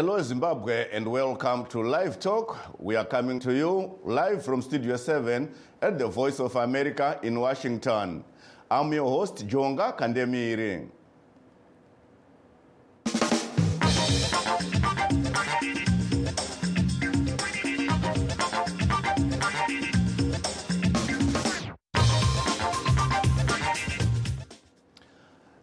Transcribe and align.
Hello, 0.00 0.18
Zimbabwe, 0.22 0.88
and 0.92 1.06
welcome 1.06 1.66
to 1.66 1.82
Live 1.82 2.18
Talk. 2.18 2.56
We 2.80 2.96
are 2.96 3.04
coming 3.04 3.38
to 3.40 3.52
you 3.52 3.98
live 4.02 4.42
from 4.42 4.62
Studio 4.62 4.96
7 4.96 5.52
at 5.82 5.98
the 5.98 6.08
Voice 6.08 6.40
of 6.40 6.56
America 6.56 7.20
in 7.22 7.38
Washington. 7.38 8.24
I'm 8.70 8.90
your 8.94 9.10
host, 9.10 9.46
Jonga 9.46 9.94
Kandemiri. 9.94 10.88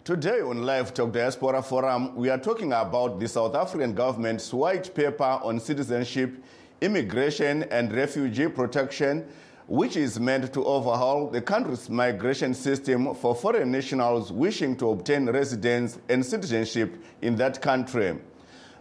Today 0.07 0.39
on 0.39 0.63
Live 0.63 0.93
Talk 0.93 1.11
Diaspora 1.11 1.61
Forum, 1.61 2.16
we 2.16 2.29
are 2.29 2.38
talking 2.38 2.71
about 2.71 3.20
the 3.20 3.27
South 3.27 3.53
African 3.55 3.93
government's 3.93 4.53
white 4.53 4.95
paper 4.95 5.38
on 5.43 5.59
citizenship, 5.59 6.41
immigration, 6.80 7.63
and 7.63 7.91
refugee 7.91 8.47
protection, 8.47 9.27
which 9.67 9.97
is 9.97 10.17
meant 10.17 10.53
to 10.53 10.63
overhaul 10.63 11.30
the 11.30 11.41
country's 11.41 11.89
migration 11.89 12.53
system 12.53 13.13
for 13.16 13.35
foreign 13.35 13.70
nationals 13.70 14.31
wishing 14.31 14.77
to 14.77 14.91
obtain 14.91 15.25
residence 15.30 15.99
and 16.08 16.25
citizenship 16.25 16.95
in 17.21 17.35
that 17.35 17.61
country. 17.61 18.17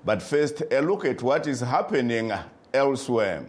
But 0.05 0.23
first, 0.23 0.63
a 0.71 0.81
look 0.81 1.05
at 1.05 1.23
what 1.23 1.49
is 1.49 1.59
happening 1.59 2.31
elsewhere. 2.73 3.45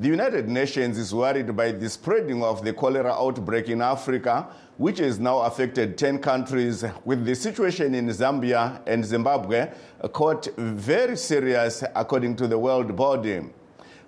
The 0.00 0.08
United 0.08 0.46
Nations 0.46 0.98
is 0.98 1.14
worried 1.14 1.56
by 1.56 1.72
the 1.72 1.88
spreading 1.88 2.42
of 2.44 2.64
the 2.64 2.74
cholera 2.74 3.12
outbreak 3.12 3.68
in 3.68 3.80
Africa, 3.80 4.46
which 4.78 4.98
has 4.98 5.18
now 5.18 5.40
affected 5.40 5.98
10 5.98 6.20
countries, 6.20 6.84
with 7.04 7.24
the 7.24 7.34
situation 7.34 7.94
in 7.94 8.06
Zambia 8.08 8.80
and 8.86 9.04
Zimbabwe 9.04 9.70
caught 10.12 10.48
very 10.56 11.16
serious, 11.16 11.84
according 11.94 12.36
to 12.36 12.46
the 12.46 12.58
World 12.58 12.96
Body. 12.96 13.42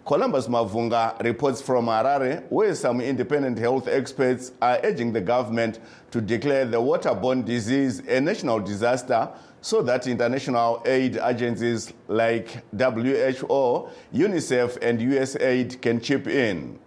Columbus 0.07 0.49
Mavunga 0.49 1.23
reports 1.23 1.61
from 1.61 1.87
Harare, 1.87 2.45
where 2.51 2.75
some 2.75 3.01
independent 3.01 3.59
health 3.59 3.87
experts 3.87 4.53
are 4.63 4.81
urging 4.83 5.13
the 5.13 5.21
government 5.21 5.81
to 6.11 6.21
declare 6.21 6.65
the 6.65 6.79
waterborne 6.81 7.45
disease 7.45 8.01
a 8.09 8.21
national 8.21 8.61
disaster 8.61 9.29
so 9.61 9.83
that 9.83 10.07
international 10.07 10.83
aid 10.87 11.17
agencies 11.17 11.93
like 12.09 12.63
WHO, 12.73 13.89
UNICEF, 14.15 14.79
and 14.83 15.01
USAID 15.01 15.83
can 15.83 16.01
chip 16.01 16.27
in. 16.27 16.79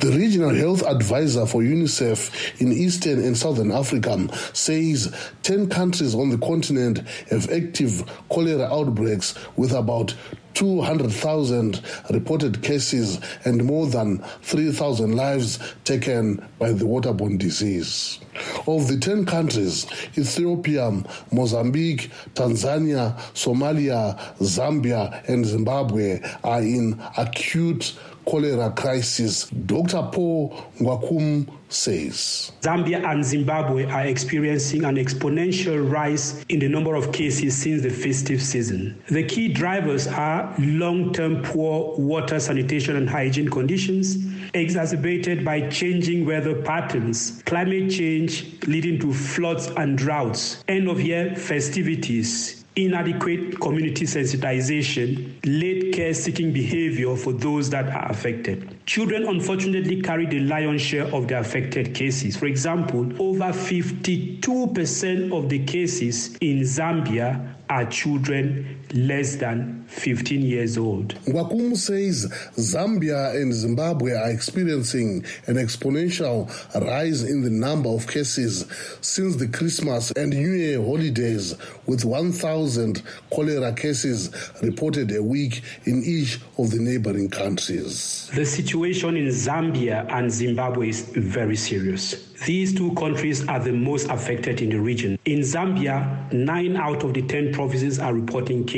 The 0.00 0.12
regional 0.12 0.54
health 0.54 0.84
advisor 0.84 1.44
for 1.44 1.60
UNICEF 1.60 2.60
in 2.60 2.70
Eastern 2.70 3.18
and 3.18 3.36
Southern 3.36 3.72
Africa 3.72 4.28
says 4.54 5.12
10 5.42 5.70
countries 5.70 6.14
on 6.14 6.28
the 6.28 6.38
continent 6.38 7.00
have 7.30 7.50
active 7.50 8.04
cholera 8.28 8.72
outbreaks 8.72 9.34
with 9.56 9.72
about 9.72 10.14
200,000 10.54 11.82
reported 12.10 12.62
cases 12.62 13.18
and 13.44 13.64
more 13.64 13.88
than 13.88 14.18
3,000 14.42 15.16
lives 15.16 15.58
taken 15.82 16.46
by 16.60 16.70
the 16.70 16.84
waterborne 16.84 17.36
disease. 17.36 18.20
Of 18.68 18.86
the 18.86 18.98
10 18.98 19.24
countries, 19.24 19.86
Ethiopia, 20.18 20.92
Mozambique, 21.32 22.10
Tanzania, 22.34 23.16
Somalia, 23.32 24.18
Zambia, 24.40 25.26
and 25.26 25.46
Zimbabwe 25.46 26.20
are 26.44 26.60
in 26.60 27.00
acute 27.16 27.94
cholera 28.26 28.70
crisis. 28.72 29.48
Dr. 29.48 30.02
Paul 30.12 30.50
Ngwakum 30.78 31.48
says. 31.70 32.52
Zambia 32.60 33.02
and 33.10 33.24
Zimbabwe 33.24 33.86
are 33.86 34.04
experiencing 34.04 34.84
an 34.84 34.96
exponential 34.96 35.90
rise 35.90 36.44
in 36.50 36.58
the 36.58 36.68
number 36.68 36.94
of 36.94 37.10
cases 37.12 37.56
since 37.56 37.82
the 37.82 37.90
festive 37.90 38.42
season. 38.42 39.02
The 39.08 39.24
key 39.24 39.48
drivers 39.48 40.06
are 40.06 40.54
long 40.58 41.14
term 41.14 41.42
poor 41.42 41.96
water, 41.96 42.38
sanitation, 42.38 42.96
and 42.96 43.08
hygiene 43.08 43.48
conditions, 43.48 44.16
exacerbated 44.54 45.44
by 45.44 45.68
changing 45.68 46.26
weather 46.26 46.62
patterns, 46.62 47.42
climate 47.46 47.90
change 47.90 48.46
leading 48.66 48.98
to 49.00 49.12
floods 49.12 49.66
and 49.76 49.96
droughts, 49.98 50.64
end 50.68 50.88
of 50.88 51.00
year 51.00 51.34
festivities, 51.36 52.64
inadequate 52.76 53.58
community 53.60 54.04
sensitization, 54.04 55.34
late 55.44 55.92
care 55.92 56.14
seeking 56.14 56.52
behavior 56.52 57.16
for 57.16 57.32
those 57.32 57.68
that 57.70 57.88
are 57.88 58.10
affected. 58.10 58.74
Children 58.86 59.26
unfortunately 59.26 60.00
carry 60.00 60.26
the 60.26 60.40
lion's 60.40 60.80
share 60.80 61.12
of 61.14 61.26
the 61.26 61.38
affected 61.38 61.94
cases. 61.94 62.36
For 62.36 62.46
example, 62.46 63.00
over 63.20 63.52
52% 63.52 65.36
of 65.36 65.48
the 65.48 65.64
cases 65.64 66.36
in 66.36 66.60
Zambia 66.60 67.54
are 67.68 67.84
children 67.86 68.77
less 68.94 69.36
than 69.36 69.84
15 69.88 70.40
years 70.42 70.78
old. 70.78 71.14
Ngwakum 71.26 71.76
says 71.76 72.26
Zambia 72.56 73.34
and 73.40 73.52
Zimbabwe 73.52 74.12
are 74.12 74.30
experiencing 74.30 75.24
an 75.46 75.56
exponential 75.56 76.48
rise 76.86 77.22
in 77.22 77.42
the 77.42 77.50
number 77.50 77.88
of 77.90 78.06
cases 78.06 78.66
since 79.00 79.36
the 79.36 79.48
Christmas 79.48 80.10
and 80.12 80.30
New 80.30 80.52
Year 80.52 80.82
holidays, 80.82 81.54
with 81.86 82.04
1,000 82.04 83.02
cholera 83.30 83.72
cases 83.72 84.30
reported 84.62 85.14
a 85.14 85.22
week 85.22 85.62
in 85.84 86.02
each 86.04 86.40
of 86.58 86.70
the 86.70 86.78
neighboring 86.78 87.28
countries. 87.28 88.30
The 88.34 88.46
situation 88.46 89.16
in 89.16 89.28
Zambia 89.28 90.10
and 90.10 90.30
Zimbabwe 90.30 90.88
is 90.88 91.02
very 91.14 91.56
serious. 91.56 92.24
These 92.46 92.74
two 92.76 92.94
countries 92.94 93.46
are 93.48 93.58
the 93.58 93.72
most 93.72 94.08
affected 94.10 94.60
in 94.62 94.70
the 94.70 94.80
region. 94.80 95.18
In 95.24 95.40
Zambia, 95.40 96.32
nine 96.32 96.76
out 96.76 97.02
of 97.02 97.12
the 97.12 97.22
10 97.22 97.52
provinces 97.52 97.98
are 97.98 98.14
reporting 98.14 98.64
cases. 98.64 98.77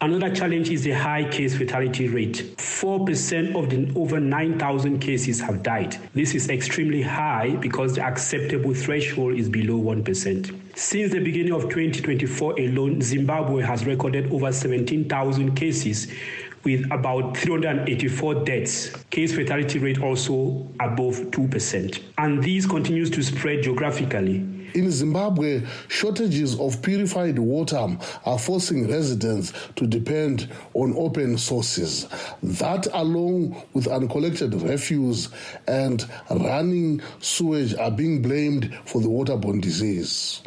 Another 0.00 0.34
challenge 0.34 0.70
is 0.70 0.82
the 0.82 0.92
high 0.92 1.28
case 1.28 1.56
fatality 1.56 2.08
rate. 2.08 2.56
4% 2.56 3.54
of 3.56 3.70
the 3.70 3.92
over 3.98 4.18
9,000 4.18 4.98
cases 4.98 5.40
have 5.40 5.62
died. 5.62 5.96
This 6.14 6.34
is 6.34 6.48
extremely 6.48 7.02
high 7.02 7.56
because 7.56 7.94
the 7.94 8.02
acceptable 8.02 8.74
threshold 8.74 9.34
is 9.36 9.48
below 9.48 9.80
1%. 9.80 10.76
Since 10.76 11.12
the 11.12 11.20
beginning 11.20 11.52
of 11.52 11.62
2024 11.62 12.58
alone, 12.60 13.02
Zimbabwe 13.02 13.62
has 13.62 13.84
recorded 13.84 14.32
over 14.32 14.52
17,000 14.52 15.54
cases 15.54 16.08
with 16.64 16.84
about 16.90 17.36
384 17.36 18.44
deaths. 18.44 18.90
Case 19.10 19.34
fatality 19.34 19.78
rate 19.78 20.00
also 20.00 20.66
above 20.80 21.16
2%. 21.30 22.02
And 22.18 22.42
this 22.42 22.66
continues 22.66 23.10
to 23.10 23.22
spread 23.22 23.62
geographically. 23.62 24.47
In 24.74 24.90
Zimbabwe, 24.90 25.62
shortages 25.88 26.58
of 26.58 26.82
purified 26.82 27.38
water 27.38 27.96
are 28.24 28.38
forcing 28.38 28.88
residents 28.88 29.52
to 29.76 29.86
depend 29.86 30.48
on 30.74 30.94
open 30.96 31.38
sources. 31.38 32.06
That, 32.42 32.86
along 32.92 33.62
with 33.72 33.86
uncollected 33.86 34.54
refuse 34.62 35.28
and 35.66 36.04
running 36.30 37.00
sewage, 37.20 37.74
are 37.74 37.90
being 37.90 38.22
blamed 38.22 38.74
for 38.84 39.00
the 39.00 39.08
waterborne 39.08 39.60
disease. 39.60 40.42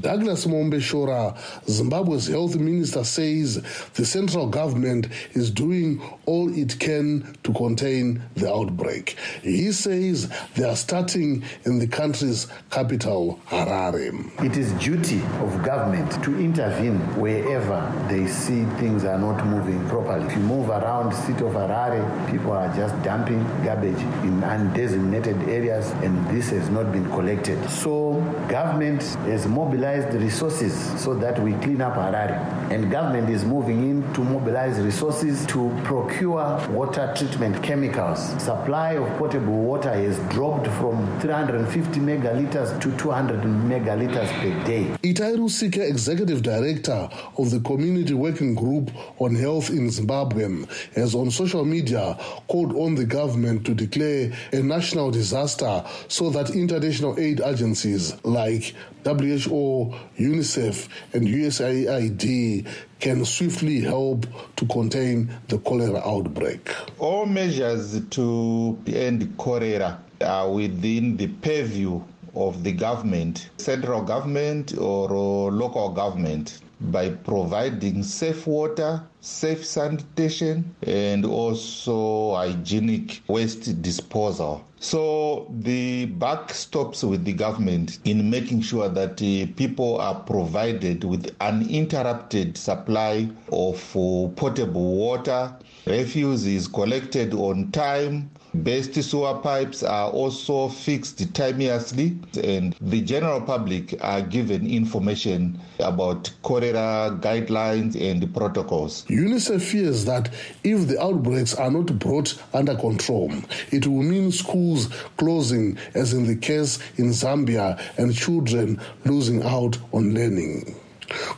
Douglas 0.00 0.46
Mombeshora, 0.46 1.36
Zimbabwe's 1.68 2.26
health 2.28 2.56
minister, 2.56 3.04
says 3.04 3.62
the 3.94 4.04
central 4.04 4.46
government 4.48 5.08
is 5.32 5.50
doing 5.50 6.00
all 6.26 6.52
it 6.56 6.78
can 6.78 7.36
to 7.44 7.52
contain 7.52 8.22
the 8.34 8.52
outbreak. 8.52 9.16
He 9.42 9.72
says 9.72 10.30
they 10.54 10.64
are 10.64 10.76
starting 10.76 11.44
in 11.64 11.78
the 11.78 11.86
country's 11.86 12.46
capital, 12.70 13.40
Harare. 13.66 14.44
It 14.44 14.56
is 14.56 14.72
duty 14.74 15.20
of 15.40 15.62
government 15.64 16.22
to 16.22 16.38
intervene 16.38 16.98
wherever 17.16 17.80
they 18.08 18.26
see 18.26 18.64
things 18.78 19.04
are 19.04 19.18
not 19.18 19.44
moving 19.46 19.86
properly. 19.88 20.26
If 20.26 20.32
you 20.34 20.42
move 20.42 20.68
around 20.68 21.12
city 21.12 21.44
of 21.44 21.52
Harare, 21.52 22.30
people 22.30 22.52
are 22.52 22.72
just 22.76 23.00
dumping 23.02 23.42
garbage 23.64 24.00
in 24.22 24.40
undesignated 24.42 25.48
areas 25.48 25.90
and 26.04 26.26
this 26.28 26.50
has 26.50 26.68
not 26.70 26.92
been 26.92 27.08
collected. 27.10 27.58
So 27.68 28.20
government 28.48 29.02
has 29.26 29.46
mobilized 29.46 30.14
resources 30.14 30.74
so 31.02 31.14
that 31.14 31.40
we 31.42 31.52
clean 31.54 31.80
up 31.80 31.94
Harare. 31.94 32.38
And 32.70 32.90
government 32.90 33.30
is 33.30 33.44
moving 33.44 33.90
in 33.90 34.12
to 34.14 34.22
mobilize 34.22 34.78
resources 34.78 35.46
to 35.46 35.76
procure 35.84 36.64
water 36.70 37.12
treatment 37.16 37.62
chemicals. 37.62 38.20
Supply 38.42 38.92
of 38.92 39.18
potable 39.18 39.58
water 39.58 39.92
has 39.92 40.18
dropped 40.30 40.66
from 40.78 41.20
350 41.20 42.00
megaliters 42.00 42.78
to 42.80 42.96
200 42.98 43.47
megaliters 43.48 44.30
per 44.40 44.64
day. 44.66 44.84
Itai 45.02 45.36
Rusike, 45.36 45.88
Executive 45.88 46.42
Director 46.42 47.08
of 47.36 47.50
the 47.50 47.60
Community 47.60 48.14
Working 48.14 48.54
Group 48.54 48.90
on 49.18 49.34
Health 49.34 49.70
in 49.70 49.90
Zimbabwe, 49.90 50.64
has 50.94 51.14
on 51.14 51.30
social 51.30 51.64
media 51.64 52.16
called 52.48 52.74
on 52.76 52.94
the 52.94 53.04
government 53.04 53.64
to 53.66 53.74
declare 53.74 54.32
a 54.52 54.62
national 54.62 55.10
disaster 55.10 55.84
so 56.08 56.30
that 56.30 56.50
international 56.50 57.18
aid 57.18 57.40
agencies 57.40 58.14
like 58.24 58.74
WHO, 59.04 59.94
UNICEF, 60.18 60.88
and 61.14 61.26
USAID 61.26 62.66
can 63.00 63.24
swiftly 63.24 63.80
help 63.80 64.26
to 64.56 64.66
contain 64.66 65.30
the 65.48 65.58
cholera 65.58 66.02
outbreak. 66.04 66.74
All 66.98 67.24
measures 67.26 68.00
to 68.10 68.78
end 68.86 69.36
cholera 69.38 70.02
are 70.20 70.50
within 70.50 71.16
the 71.16 71.28
purview 71.28 72.02
of 72.34 72.62
the 72.64 72.72
government, 72.72 73.50
central 73.58 74.02
government 74.02 74.76
or 74.78 75.50
local 75.52 75.90
government. 75.90 76.60
by 76.80 77.10
providing 77.10 78.02
safe 78.04 78.46
water, 78.46 79.02
safe 79.20 79.64
sanitation, 79.66 80.74
and 80.82 81.24
also 81.24 82.34
hygienic 82.36 83.20
waste 83.26 83.82
disposal. 83.82 84.64
So 84.80 85.48
the 85.58 86.06
buck 86.06 86.52
stops 86.54 87.02
with 87.02 87.24
the 87.24 87.32
government 87.32 87.98
in 88.04 88.30
making 88.30 88.60
sure 88.60 88.88
that 88.88 89.20
uh, 89.20 89.52
people 89.56 89.98
are 90.00 90.20
provided 90.20 91.02
with 91.02 91.34
uninterrupted 91.40 92.56
supply 92.56 93.28
of 93.50 93.76
uh, 93.96 94.28
potable 94.36 94.94
water. 94.94 95.52
Refuse 95.86 96.46
is 96.46 96.68
collected 96.68 97.34
on 97.34 97.72
time. 97.72 98.30
Best 98.64 98.94
sewer 98.94 99.38
pipes 99.38 99.84
are 99.84 100.10
also 100.10 100.68
fixed 100.68 101.32
timeously, 101.32 102.18
and 102.42 102.74
the 102.80 103.00
general 103.02 103.40
public 103.40 103.94
are 104.02 104.20
given 104.20 104.66
information 104.66 105.60
about 105.78 106.32
cholera 106.42 107.16
guidelines 107.20 107.94
and 108.00 108.34
protocols. 108.34 109.04
UNICEF 109.08 109.62
fears 109.62 110.04
that 110.06 110.30
if 110.64 110.88
the 110.88 111.00
outbreaks 111.00 111.54
are 111.54 111.70
not 111.70 111.98
brought 112.00 112.36
under 112.52 112.74
control, 112.74 113.32
it 113.70 113.86
will 113.86 114.02
mean 114.02 114.32
schools 114.32 114.88
closing, 115.18 115.78
as 115.94 116.12
in 116.12 116.26
the 116.26 116.36
case 116.36 116.80
in 116.96 117.10
Zambia, 117.10 117.80
and 117.96 118.14
children 118.14 118.80
losing 119.04 119.42
out 119.44 119.78
on 119.92 120.14
learning. 120.14 120.74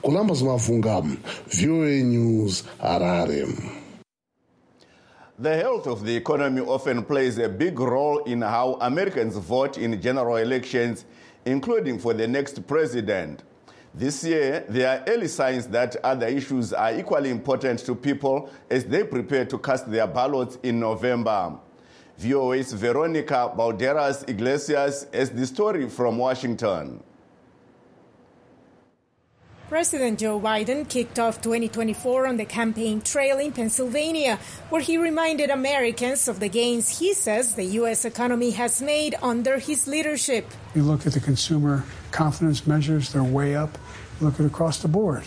Columbus 0.02 0.42
Mavunga, 0.42 1.02
VOA 1.48 2.02
News, 2.02 2.62
Harare. 2.80 3.79
The 5.40 5.56
health 5.56 5.86
of 5.86 6.04
the 6.04 6.14
economy 6.14 6.60
often 6.60 7.02
plays 7.02 7.38
a 7.38 7.48
big 7.48 7.80
role 7.80 8.18
in 8.24 8.42
how 8.42 8.76
Americans 8.82 9.38
vote 9.38 9.78
in 9.78 9.98
general 9.98 10.36
elections, 10.36 11.06
including 11.46 11.98
for 11.98 12.12
the 12.12 12.28
next 12.28 12.66
president. 12.66 13.42
This 13.94 14.22
year, 14.22 14.66
there 14.68 14.98
are 14.98 15.04
early 15.08 15.28
signs 15.28 15.66
that 15.68 15.96
other 16.04 16.26
issues 16.26 16.74
are 16.74 16.94
equally 16.94 17.30
important 17.30 17.78
to 17.86 17.94
people 17.94 18.50
as 18.68 18.84
they 18.84 19.02
prepare 19.02 19.46
to 19.46 19.56
cast 19.56 19.90
their 19.90 20.06
ballots 20.06 20.58
in 20.62 20.78
November. 20.78 21.56
VOA's 22.18 22.74
Veronica 22.74 23.50
Balderas 23.56 24.28
Iglesias 24.28 25.06
has 25.10 25.30
the 25.30 25.46
story 25.46 25.88
from 25.88 26.18
Washington. 26.18 27.02
President 29.70 30.18
Joe 30.18 30.40
Biden 30.40 30.88
kicked 30.88 31.20
off 31.20 31.40
2024 31.42 32.26
on 32.26 32.36
the 32.38 32.44
campaign 32.44 33.00
trail 33.00 33.38
in 33.38 33.52
Pennsylvania, 33.52 34.40
where 34.68 34.82
he 34.82 34.98
reminded 34.98 35.48
Americans 35.48 36.26
of 36.26 36.40
the 36.40 36.48
gains 36.48 36.98
he 36.98 37.14
says 37.14 37.54
the 37.54 37.62
U.S. 37.78 38.04
economy 38.04 38.50
has 38.50 38.82
made 38.82 39.14
under 39.22 39.60
his 39.60 39.86
leadership. 39.86 40.44
You 40.74 40.82
look 40.82 41.06
at 41.06 41.12
the 41.12 41.20
consumer 41.20 41.84
confidence 42.10 42.66
measures, 42.66 43.12
they're 43.12 43.22
way 43.22 43.54
up. 43.54 43.78
Look 44.20 44.40
at 44.40 44.44
across 44.44 44.82
the 44.82 44.88
board. 44.88 45.22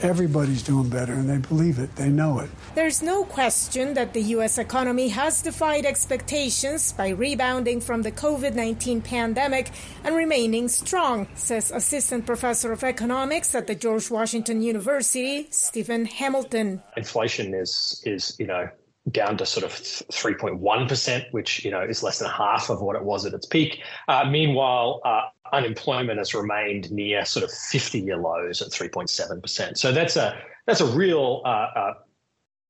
Everybody's 0.00 0.62
doing 0.62 0.88
better, 0.88 1.12
and 1.12 1.28
they 1.28 1.38
believe 1.38 1.78
it, 1.80 1.94
they 1.96 2.08
know 2.08 2.38
it. 2.38 2.50
There's 2.76 3.02
no 3.02 3.24
question 3.24 3.94
that 3.94 4.12
the 4.12 4.22
U.S. 4.36 4.56
economy 4.58 5.08
has 5.08 5.42
defied 5.42 5.84
expectations 5.84 6.92
by 6.92 7.08
rebounding 7.08 7.80
from 7.80 8.02
the 8.02 8.12
COVID 8.12 8.54
19 8.54 9.00
pandemic 9.02 9.70
and 10.04 10.14
remaining 10.14 10.68
strong, 10.68 11.26
says 11.34 11.72
Assistant 11.72 12.26
Professor 12.26 12.70
of 12.70 12.84
Economics 12.84 13.54
at 13.54 13.66
the 13.66 13.74
George 13.74 14.08
Washington 14.08 14.62
University, 14.62 15.48
Stephen 15.50 16.04
Hamilton. 16.04 16.80
Inflation 16.96 17.52
is, 17.54 18.00
is 18.06 18.36
you 18.38 18.46
know, 18.46 18.68
down 19.10 19.36
to 19.38 19.46
sort 19.46 19.64
of 19.64 19.72
3.1%, 19.72 21.32
which, 21.32 21.64
you 21.64 21.70
know, 21.70 21.80
is 21.80 22.02
less 22.02 22.18
than 22.18 22.30
half 22.30 22.70
of 22.70 22.80
what 22.80 22.96
it 22.96 23.04
was 23.04 23.24
at 23.24 23.32
its 23.34 23.46
peak. 23.46 23.82
Uh, 24.08 24.24
meanwhile, 24.28 25.00
uh, 25.04 25.22
unemployment 25.52 26.18
has 26.18 26.34
remained 26.34 26.90
near 26.90 27.24
sort 27.24 27.44
of 27.44 27.50
50 27.50 28.00
year 28.00 28.16
lows 28.16 28.60
at 28.62 28.68
3.7%. 28.68 29.78
So 29.78 29.92
that's 29.92 30.16
a, 30.16 30.38
that's 30.66 30.80
a 30.80 30.86
real 30.86 31.42
uh, 31.44 31.48
uh, 31.48 31.94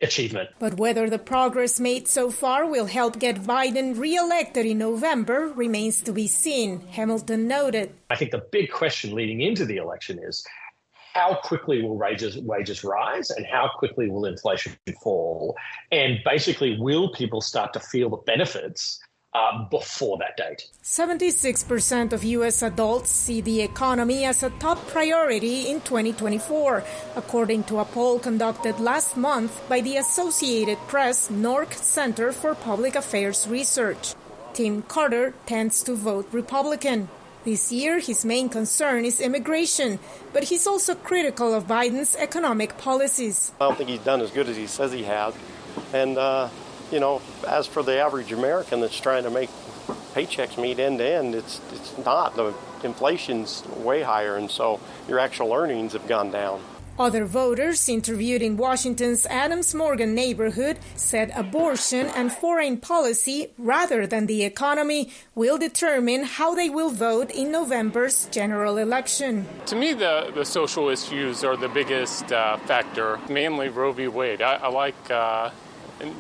achievement. 0.01 0.51
But 0.59 0.75
whether 0.75 1.11
the 1.11 1.19
progress 1.19 1.81
made 1.81 2.09
so 2.09 2.31
far 2.31 2.67
will 2.67 2.87
help 2.87 3.19
get 3.19 3.43
Biden 3.43 3.99
reelected 3.99 4.67
in 4.67 4.79
November 4.79 5.53
remains 5.55 6.03
to 6.03 6.13
be 6.13 6.29
seen, 6.29 6.81
Hamilton 6.89 7.49
noted. 7.49 7.95
I 8.11 8.17
think 8.17 8.31
the 8.31 8.45
big 8.53 8.71
question 8.71 9.15
leading 9.15 9.41
into 9.41 9.65
the 9.65 9.77
election 9.77 10.19
is 10.23 10.47
how 11.15 11.35
quickly 11.43 11.83
will 11.83 11.97
wages 11.97 12.37
wages 12.39 12.85
rise 12.85 13.31
and 13.31 13.47
how 13.47 13.71
quickly 13.79 14.09
will 14.09 14.25
inflation 14.25 14.77
fall 15.03 15.57
and 15.91 16.19
basically 16.25 16.79
will 16.79 17.13
people 17.13 17.41
start 17.41 17.73
to 17.73 17.81
feel 17.81 18.11
the 18.11 18.17
benefits 18.19 19.01
uh, 19.35 19.69
before 19.69 20.19
that 20.19 20.37
date. 20.37 20.67
76% 20.83 22.13
of 22.13 22.25
U.S. 22.25 22.63
adults 22.63 23.11
see 23.11 23.41
the 23.41 23.61
economy 23.61 24.25
as 24.25 24.43
a 24.43 24.51
top 24.51 24.79
priority 24.89 25.69
in 25.69 25.81
2024, 25.83 26.83
according 27.17 27.65
to 27.65 27.79
a 27.79 27.85
poll 27.85 28.19
conducted 28.19 28.81
last 28.81 29.17
month 29.17 29.61
by 29.69 29.81
the 29.81 29.97
Associated 29.97 30.79
Press 30.89 31.29
NORC 31.29 31.75
Center 31.75 32.33
for 32.33 32.55
Public 32.55 32.97
Affairs 32.97 33.47
Research. 33.47 34.15
Tim 34.55 34.83
Carter 34.83 35.35
tends 35.47 35.83
to 35.85 35.95
vote 35.95 36.29
Republican. 36.33 37.09
This 37.49 37.73
year, 37.73 37.99
his 37.99 38.27
main 38.27 38.51
concern 38.51 39.07
is 39.07 39.23
immigration, 39.23 40.01
but 40.35 40.45
he's 40.45 40.67
also 40.67 40.95
critical 40.95 41.55
of 41.55 41.67
Biden's 41.67 42.15
economic 42.15 42.77
policies. 42.77 43.53
I 43.59 43.69
don't 43.69 43.79
think 43.79 43.89
he's 43.89 44.01
done 44.01 44.21
as 44.21 44.31
good 44.31 44.51
as 44.51 44.57
he 44.59 44.67
says 44.67 44.93
he 44.93 45.05
has. 45.05 45.33
And, 45.95 46.19
uh, 46.19 46.51
you 46.93 47.01
know, 47.01 47.23
as 47.49 47.67
for 47.67 47.83
the 47.83 48.01
average 48.01 48.33
American 48.33 48.83
that's 48.83 49.01
trying 49.01 49.23
to 49.23 49.31
make 49.31 49.49
paychecks 50.13 50.61
meet 50.61 50.79
end 50.79 50.99
to 50.99 51.09
end, 51.09 51.35
it's, 51.35 51.63
it's 51.73 51.97
not. 52.05 52.37
The 52.37 52.53
inflation's 52.85 53.65
way 53.79 54.03
higher, 54.03 54.37
and 54.37 54.51
so 54.51 54.79
your 55.09 55.19
actual 55.19 55.55
earnings 55.55 55.95
have 55.95 56.07
gone 56.07 56.31
down. 56.31 56.61
Other 56.99 57.27
voters 57.27 57.89
interviewed 57.89 58.43
in 58.43 58.57
Washington's 58.57 59.25
Adams 59.27 59.73
Morgan 59.73 60.17
neighborhood 60.17 60.81
said 60.97 61.31
abortion 61.37 62.07
and 62.09 62.33
foreign 62.33 62.77
policy, 62.77 63.53
rather 63.57 64.05
than 64.05 64.27
the 64.27 64.43
economy, 64.43 65.13
will 65.37 65.59
determine 65.59 66.25
how 66.25 66.57
they 66.57 66.69
will 66.69 66.91
vote 66.91 67.31
in 67.31 67.53
November's 67.53 68.27
general 68.33 68.79
election. 68.79 69.47
To 69.67 69.77
me, 69.77 69.93
the, 69.93 70.33
the 70.35 70.45
social 70.45 70.89
issues 70.89 71.45
are 71.45 71.57
the 71.57 71.69
biggest 71.69 72.33
uh, 72.33 72.57
factor, 72.57 73.21
mainly 73.31 73.69
Roe 73.69 73.93
v. 73.93 74.09
Wade. 74.09 74.43
I, 74.43 74.57
I 74.57 74.69
like 74.69 75.09
uh, 75.09 75.51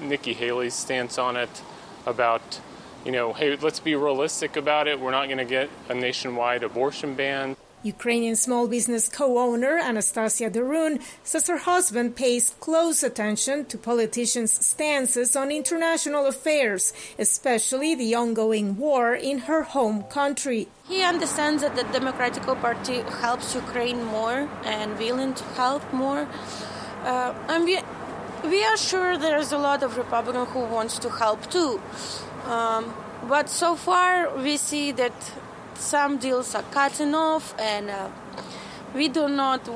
Nikki 0.00 0.32
Haley's 0.32 0.74
stance 0.74 1.18
on 1.18 1.36
it 1.36 1.60
about, 2.06 2.60
you 3.04 3.10
know, 3.10 3.32
hey, 3.32 3.56
let's 3.56 3.80
be 3.80 3.96
realistic 3.96 4.56
about 4.56 4.86
it. 4.86 5.00
We're 5.00 5.10
not 5.10 5.26
going 5.26 5.38
to 5.38 5.44
get 5.44 5.70
a 5.88 5.94
nationwide 5.94 6.62
abortion 6.62 7.14
ban. 7.14 7.56
Ukrainian 7.82 8.36
small 8.36 8.66
business 8.66 9.08
co-owner 9.08 9.78
Anastasia 9.78 10.50
Derun 10.50 11.00
says 11.22 11.46
her 11.46 11.58
husband 11.58 12.16
pays 12.16 12.54
close 12.60 13.02
attention 13.02 13.64
to 13.66 13.78
politicians' 13.78 14.64
stances 14.66 15.36
on 15.36 15.50
international 15.50 16.26
affairs, 16.26 16.92
especially 17.18 17.94
the 17.94 18.14
ongoing 18.14 18.76
war 18.76 19.14
in 19.14 19.38
her 19.40 19.62
home 19.62 20.02
country. 20.04 20.68
He 20.88 21.02
understands 21.02 21.62
that 21.62 21.76
the 21.76 21.84
Democratic 21.84 22.42
Party 22.42 23.00
helps 23.22 23.54
Ukraine 23.54 24.02
more 24.04 24.48
and 24.64 24.98
willing 24.98 25.34
to 25.34 25.44
help 25.62 25.84
more. 25.92 26.26
Uh, 27.04 27.34
and 27.48 27.64
we, 27.64 27.78
we 28.44 28.64
are 28.64 28.76
sure 28.76 29.16
there's 29.16 29.52
a 29.52 29.58
lot 29.58 29.82
of 29.82 29.96
Republicans 29.96 30.48
who 30.50 30.60
wants 30.60 30.98
to 30.98 31.10
help 31.10 31.48
too. 31.50 31.80
Um, 32.44 32.92
but 33.28 33.48
so 33.48 33.76
far 33.76 34.34
we 34.36 34.56
see 34.56 34.92
that 34.92 35.12
some 35.78 36.18
deals 36.18 36.54
are 36.54 36.64
cutting 36.70 37.14
off, 37.14 37.54
and 37.58 37.90
uh, 37.90 38.08
we 38.94 39.08
do 39.08 39.28
not. 39.28 39.68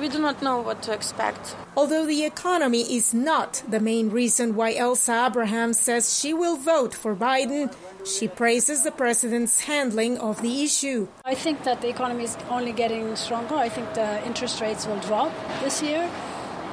we 0.00 0.08
do 0.08 0.18
not 0.18 0.42
know 0.42 0.58
what 0.60 0.82
to 0.82 0.92
expect. 0.92 1.54
Although 1.76 2.06
the 2.06 2.24
economy 2.24 2.82
is 2.96 3.14
not 3.14 3.62
the 3.68 3.80
main 3.80 4.10
reason 4.10 4.56
why 4.56 4.74
Elsa 4.74 5.26
Abraham 5.26 5.72
says 5.72 6.18
she 6.18 6.32
will 6.34 6.56
vote 6.56 6.94
for 6.94 7.14
Biden, 7.14 7.72
she 8.04 8.26
praises 8.28 8.82
the 8.82 8.90
president's 8.90 9.60
handling 9.60 10.18
of 10.18 10.42
the 10.42 10.62
issue. 10.62 11.08
I 11.24 11.34
think 11.34 11.64
that 11.64 11.80
the 11.80 11.88
economy 11.88 12.24
is 12.24 12.36
only 12.50 12.72
getting 12.72 13.14
stronger. 13.16 13.54
I 13.54 13.68
think 13.68 13.94
the 13.94 14.24
interest 14.26 14.60
rates 14.60 14.86
will 14.86 15.00
drop 15.00 15.32
this 15.62 15.82
year. 15.82 16.10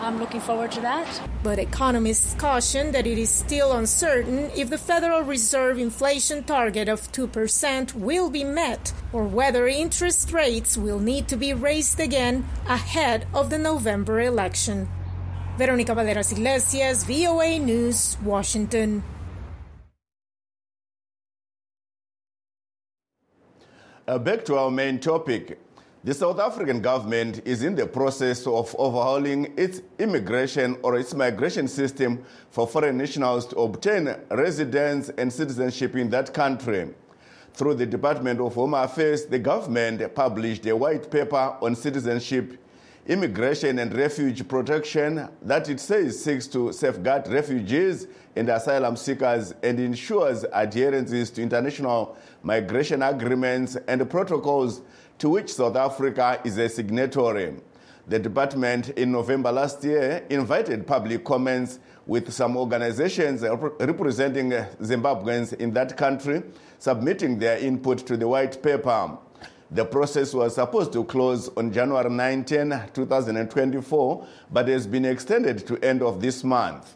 I'm 0.01 0.17
looking 0.17 0.41
forward 0.41 0.71
to 0.71 0.81
that. 0.81 1.21
But 1.43 1.59
economists 1.59 2.33
caution 2.33 2.91
that 2.91 3.05
it 3.05 3.19
is 3.19 3.29
still 3.29 3.73
uncertain 3.73 4.49
if 4.55 4.71
the 4.71 4.77
Federal 4.79 5.21
Reserve 5.21 5.77
inflation 5.77 6.43
target 6.43 6.89
of 6.89 7.11
2% 7.11 7.93
will 7.93 8.31
be 8.31 8.43
met 8.43 8.93
or 9.13 9.25
whether 9.25 9.67
interest 9.67 10.33
rates 10.33 10.75
will 10.75 10.99
need 10.99 11.27
to 11.27 11.37
be 11.37 11.53
raised 11.53 11.99
again 11.99 12.47
ahead 12.67 13.27
of 13.31 13.51
the 13.51 13.59
November 13.59 14.21
election. 14.21 14.89
Veronica 15.59 15.93
Balderas 15.93 16.31
Iglesias, 16.31 17.03
VOA 17.03 17.59
News, 17.59 18.17
Washington. 18.23 19.03
Uh, 24.07 24.17
back 24.17 24.43
to 24.45 24.57
our 24.57 24.71
main 24.71 24.99
topic. 24.99 25.59
The 26.03 26.15
South 26.15 26.39
African 26.39 26.81
government 26.81 27.43
is 27.45 27.61
in 27.61 27.75
the 27.75 27.85
process 27.85 28.47
of 28.47 28.75
overhauling 28.79 29.53
its 29.55 29.83
immigration 29.99 30.75
or 30.81 30.97
its 30.97 31.13
migration 31.13 31.67
system 31.67 32.25
for 32.49 32.65
foreign 32.65 32.97
nationals 32.97 33.45
to 33.49 33.57
obtain 33.57 34.15
residence 34.31 35.09
and 35.09 35.31
citizenship 35.31 35.95
in 35.95 36.09
that 36.09 36.33
country. 36.33 36.89
Through 37.53 37.75
the 37.75 37.85
Department 37.85 38.39
of 38.39 38.55
Home 38.55 38.73
Affairs, 38.73 39.25
the 39.25 39.37
government 39.37 40.15
published 40.15 40.65
a 40.65 40.75
white 40.75 41.11
paper 41.11 41.55
on 41.61 41.75
citizenship, 41.75 42.57
immigration, 43.07 43.79
and 43.79 43.93
refugee 43.93 44.43
protection 44.43 45.27
that 45.41 45.69
it 45.69 45.79
says 45.79 46.23
seeks 46.23 46.47
to 46.47 46.71
safeguard 46.71 47.27
refugees 47.27 48.07
and 48.35 48.47
asylum 48.49 48.95
seekers 48.95 49.53
and 49.63 49.79
ensures 49.79 50.45
adherence 50.53 51.29
to 51.31 51.41
international 51.41 52.15
migration 52.43 53.01
agreements 53.01 53.75
and 53.87 54.07
protocols 54.09 54.81
to 55.17 55.29
which 55.29 55.53
South 55.53 55.75
Africa 55.75 56.39
is 56.43 56.57
a 56.57 56.69
signatory. 56.69 57.55
The 58.07 58.19
department 58.19 58.89
in 58.89 59.11
November 59.11 59.51
last 59.51 59.83
year 59.83 60.23
invited 60.29 60.87
public 60.87 61.23
comments 61.23 61.79
with 62.05 62.31
some 62.31 62.57
organizations 62.57 63.41
representing 63.41 64.49
Zimbabweans 64.51 65.53
in 65.53 65.71
that 65.73 65.95
country 65.95 66.43
submitting 66.79 67.37
their 67.37 67.57
input 67.59 67.99
to 68.07 68.17
the 68.17 68.27
white 68.27 68.61
paper. 68.61 69.17
The 69.73 69.85
process 69.85 70.33
was 70.33 70.55
supposed 70.55 70.91
to 70.93 71.05
close 71.05 71.49
on 71.55 71.71
January 71.71 72.09
19, 72.09 72.89
2024, 72.93 74.27
but 74.51 74.67
has 74.67 74.85
been 74.85 75.05
extended 75.05 75.65
to 75.65 75.77
end 75.77 76.03
of 76.03 76.21
this 76.21 76.43
month. 76.43 76.95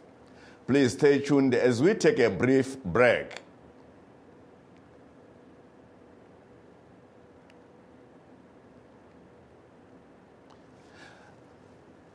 Please 0.67 0.91
stay 0.91 1.20
tuned 1.20 1.55
as 1.55 1.82
we 1.82 1.94
take 1.94 2.20
a 2.20 2.29
brief 2.29 2.84
break. 2.84 3.41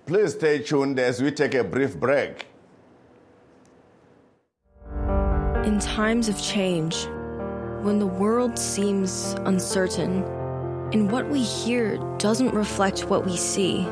Please 0.05 0.35
stay 0.35 0.59
tuned 0.59 0.99
as 0.99 1.23
we 1.23 1.31
take 1.31 1.55
a 1.55 1.65
brief 1.65 1.99
break. 1.99 2.45
In 5.65 5.79
times 5.79 6.29
of 6.29 6.43
change, 6.43 7.07
when 7.83 7.99
the 7.99 8.07
world 8.07 8.59
seems 8.59 9.37
uncertain 9.47 10.23
and 10.93 11.11
what 11.13 11.29
we 11.29 11.41
hear 11.43 11.99
doesn't 12.19 12.53
reflect 12.53 13.05
what 13.05 13.25
we 13.25 13.37
see, 13.37 13.87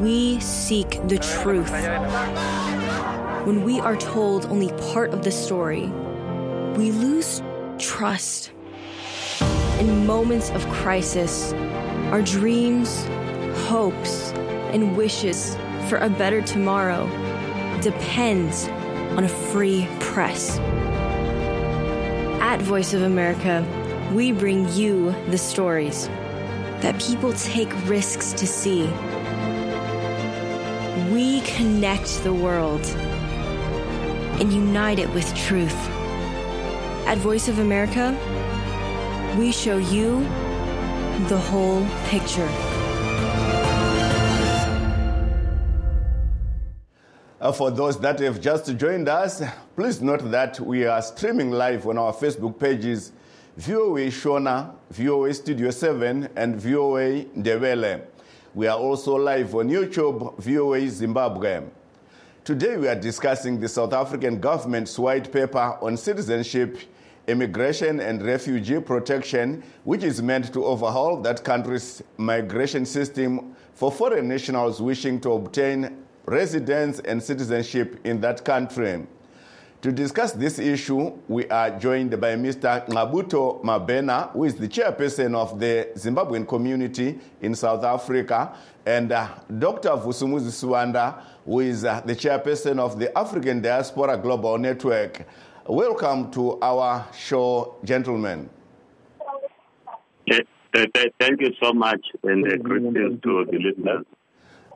we 0.00 0.38
seek 0.38 1.00
the 1.08 1.18
truth. 1.18 1.72
When 3.44 3.64
we 3.64 3.80
are 3.80 3.96
told 3.96 4.46
only 4.46 4.68
part 4.92 5.12
of 5.12 5.24
the 5.24 5.32
story, 5.32 5.88
we 6.76 6.92
lose 6.92 7.42
trust. 7.78 8.52
In 9.80 10.06
moments 10.06 10.50
of 10.50 10.64
crisis, 10.68 11.52
our 12.12 12.22
dreams, 12.22 13.04
hopes, 13.66 14.30
and 14.72 14.96
wishes 14.96 15.56
for 15.88 15.98
a 15.98 16.08
better 16.08 16.40
tomorrow 16.40 17.06
depends 17.80 18.68
on 19.16 19.24
a 19.24 19.28
free 19.28 19.88
press. 19.98 20.58
At 22.40 22.60
Voice 22.62 22.94
of 22.94 23.02
America, 23.02 23.66
we 24.12 24.32
bring 24.32 24.68
you 24.72 25.12
the 25.28 25.38
stories 25.38 26.08
that 26.80 27.00
people 27.00 27.32
take 27.34 27.70
risks 27.88 28.32
to 28.32 28.44
see. 28.44 28.82
We 31.12 31.42
connect 31.42 32.24
the 32.24 32.34
world 32.34 32.84
and 34.40 34.52
unite 34.52 34.98
it 34.98 35.08
with 35.14 35.32
truth. 35.36 35.76
At 37.06 37.18
Voice 37.18 37.46
of 37.46 37.60
America, 37.60 38.16
we 39.38 39.52
show 39.52 39.78
you 39.78 40.20
the 41.28 41.38
whole 41.38 41.86
picture. 42.06 42.48
Uh, 47.40 47.52
for 47.52 47.70
those 47.70 47.98
that 48.00 48.18
have 48.18 48.40
just 48.40 48.76
joined 48.76 49.08
us, 49.08 49.42
please 49.76 50.02
note 50.02 50.28
that 50.32 50.58
we 50.58 50.84
are 50.84 51.00
streaming 51.00 51.50
live 51.52 51.86
on 51.86 51.96
our 51.96 52.12
Facebook 52.12 52.58
pages 52.58 53.12
VOA 53.56 54.06
Shona, 54.12 54.74
VOA 54.92 55.34
Studio 55.34 55.70
7, 55.70 56.28
and 56.36 56.54
VOA 56.54 57.24
Ndebele. 57.36 58.02
We 58.54 58.68
are 58.68 58.78
also 58.78 59.16
live 59.16 59.52
on 59.56 59.68
YouTube, 59.68 60.38
VOA 60.38 60.88
Zimbabwe. 60.88 61.62
Today 62.44 62.76
we 62.76 62.86
are 62.86 62.94
discussing 62.94 63.58
the 63.58 63.68
South 63.68 63.92
African 63.92 64.38
government's 64.38 64.96
white 64.96 65.32
paper 65.32 65.76
on 65.82 65.96
citizenship, 65.96 66.78
immigration, 67.26 67.98
and 67.98 68.22
refugee 68.22 68.78
protection, 68.80 69.64
which 69.82 70.04
is 70.04 70.22
meant 70.22 70.52
to 70.52 70.64
overhaul 70.64 71.20
that 71.22 71.42
country's 71.42 72.02
migration 72.18 72.86
system 72.86 73.56
for 73.74 73.90
foreign 73.90 74.28
nationals 74.28 74.80
wishing 74.80 75.20
to 75.20 75.32
obtain 75.32 76.04
residence 76.26 77.00
and 77.00 77.20
citizenship 77.20 77.98
in 78.04 78.20
that 78.20 78.44
country. 78.44 79.04
To 79.82 79.90
discuss 79.90 80.32
this 80.32 80.58
issue, 80.58 81.10
we 81.26 81.48
are 81.48 81.70
joined 81.70 82.10
by 82.20 82.34
Mr. 82.34 82.86
Ngqabutho 82.86 83.62
Mabhena, 83.62 84.30
who 84.32 84.44
is 84.44 84.54
the 84.54 84.68
chairperson 84.68 85.34
of 85.34 85.58
the 85.58 85.88
Zimbabwean 85.94 86.46
community 86.46 87.18
in 87.40 87.54
South 87.54 87.82
Africa, 87.82 88.54
and 88.84 89.10
uh, 89.10 89.26
Dr. 89.58 89.88
Vusumuzi 89.90 90.50
Sibanda, 90.50 91.22
who 91.46 91.60
is 91.60 91.86
uh, 91.86 92.02
the 92.04 92.14
chairperson 92.14 92.78
of 92.78 92.98
the 92.98 93.16
African 93.16 93.62
Diaspora 93.62 94.18
Global 94.18 94.58
Network. 94.58 95.26
Welcome 95.66 96.30
to 96.32 96.60
our 96.60 97.06
show, 97.16 97.76
gentlemen. 97.82 98.50
Thank 100.28 101.40
you 101.40 101.54
so 101.58 101.72
much, 101.72 102.06
and 102.24 102.46
uh, 102.46 102.56
greetings 102.58 103.22
to 103.22 103.46
the 103.50 103.58
listeners. 103.58 104.04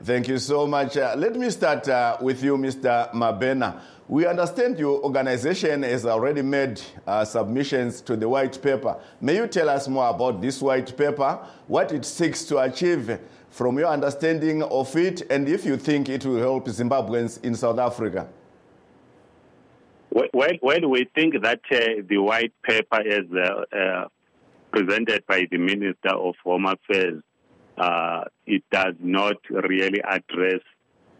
Thank 0.02 0.28
you 0.28 0.38
so 0.38 0.66
much. 0.66 0.96
Uh, 0.96 1.14
let 1.16 1.34
me 1.36 1.48
start 1.50 1.88
uh, 1.88 2.18
with 2.20 2.42
you, 2.42 2.56
Mr. 2.56 3.10
Mabhena. 3.12 3.80
We 4.06 4.26
understand 4.26 4.78
your 4.78 5.02
organization 5.02 5.82
has 5.82 6.04
already 6.04 6.42
made 6.42 6.80
uh, 7.06 7.24
submissions 7.24 8.02
to 8.02 8.16
the 8.16 8.28
white 8.28 8.60
paper. 8.62 8.96
May 9.20 9.36
you 9.36 9.46
tell 9.46 9.70
us 9.70 9.88
more 9.88 10.10
about 10.10 10.42
this 10.42 10.60
white 10.60 10.94
paper, 10.96 11.38
what 11.68 11.90
it 11.90 12.04
seeks 12.04 12.44
to 12.44 12.58
achieve 12.58 13.18
from 13.50 13.78
your 13.78 13.88
understanding 13.88 14.62
of 14.62 14.94
it, 14.96 15.22
and 15.30 15.48
if 15.48 15.64
you 15.64 15.78
think 15.78 16.10
it 16.10 16.26
will 16.26 16.38
help 16.38 16.66
Zimbabweans 16.66 17.42
in 17.42 17.54
South 17.54 17.78
Africa? 17.78 18.28
Well, 20.10 20.28
well 20.60 20.88
we 20.90 21.08
think 21.14 21.40
that 21.42 21.60
uh, 21.72 22.02
the 22.06 22.18
white 22.18 22.52
paper 22.62 23.00
is 23.00 23.24
uh, 23.32 23.76
uh, 23.76 24.08
presented 24.70 25.24
by 25.26 25.46
the 25.50 25.56
Minister 25.56 26.10
of 26.10 26.34
Home 26.44 26.66
Affairs 26.66 27.22
uh, 27.76 28.24
it 28.46 28.62
does 28.70 28.94
not 29.00 29.36
really 29.50 30.00
address 30.02 30.60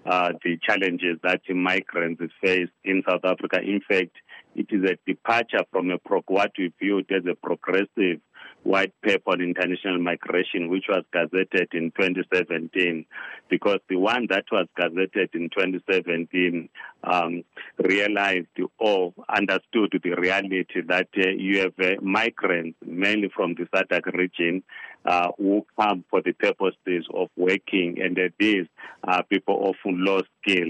uh, 0.07 0.33
the 0.45 0.59
challenges 0.63 1.19
that 1.23 1.41
migrants 1.49 2.23
face 2.43 2.69
in 2.85 3.03
South 3.09 3.25
Africa. 3.25 3.61
In 3.61 3.81
fact, 3.89 4.17
it 4.55 4.67
is 4.71 4.85
a 4.85 4.97
departure 5.07 5.65
from 5.71 5.91
a 5.91 5.99
pro- 5.99 6.23
what 6.27 6.53
we 6.59 6.73
viewed 6.79 7.11
as 7.11 7.25
a 7.31 7.35
progressive 7.35 8.21
white 8.65 8.93
paper 9.03 9.31
on 9.31 9.41
international 9.41 9.99
migration, 9.99 10.69
which 10.69 10.87
was 10.89 11.05
gazetted 11.15 11.73
in 11.73 11.93
2017, 11.99 13.07
because 13.49 13.79
the 13.89 13.97
one 13.97 14.27
that 14.31 14.45
was 14.51 14.67
gazetted 14.79 15.29
in 15.35 15.51
2017 15.51 16.69
um, 17.05 17.45
realized 17.79 18.47
or 18.79 19.13
understood 19.29 19.93
the 20.03 20.11
reality 20.17 20.65
that 20.89 21.09
uh, 21.17 21.29
you 21.29 21.61
have 21.61 21.75
uh, 21.79 22.01
migrants, 22.03 22.77
mainly 22.85 23.31
from 23.35 23.55
the 23.55 23.65
SADC 23.65 24.13
region, 24.15 24.63
uh, 25.05 25.29
who 25.37 25.65
come 25.79 26.05
for 26.09 26.23
the 26.23 26.33
purposes 26.33 27.07
of 27.13 27.29
working, 27.37 27.99
and 28.01 28.19
uh, 28.19 28.29
these 28.39 28.67
are 29.05 29.23
people 29.25 29.55
often 29.55 30.05
low 30.05 30.23
skill. 30.43 30.69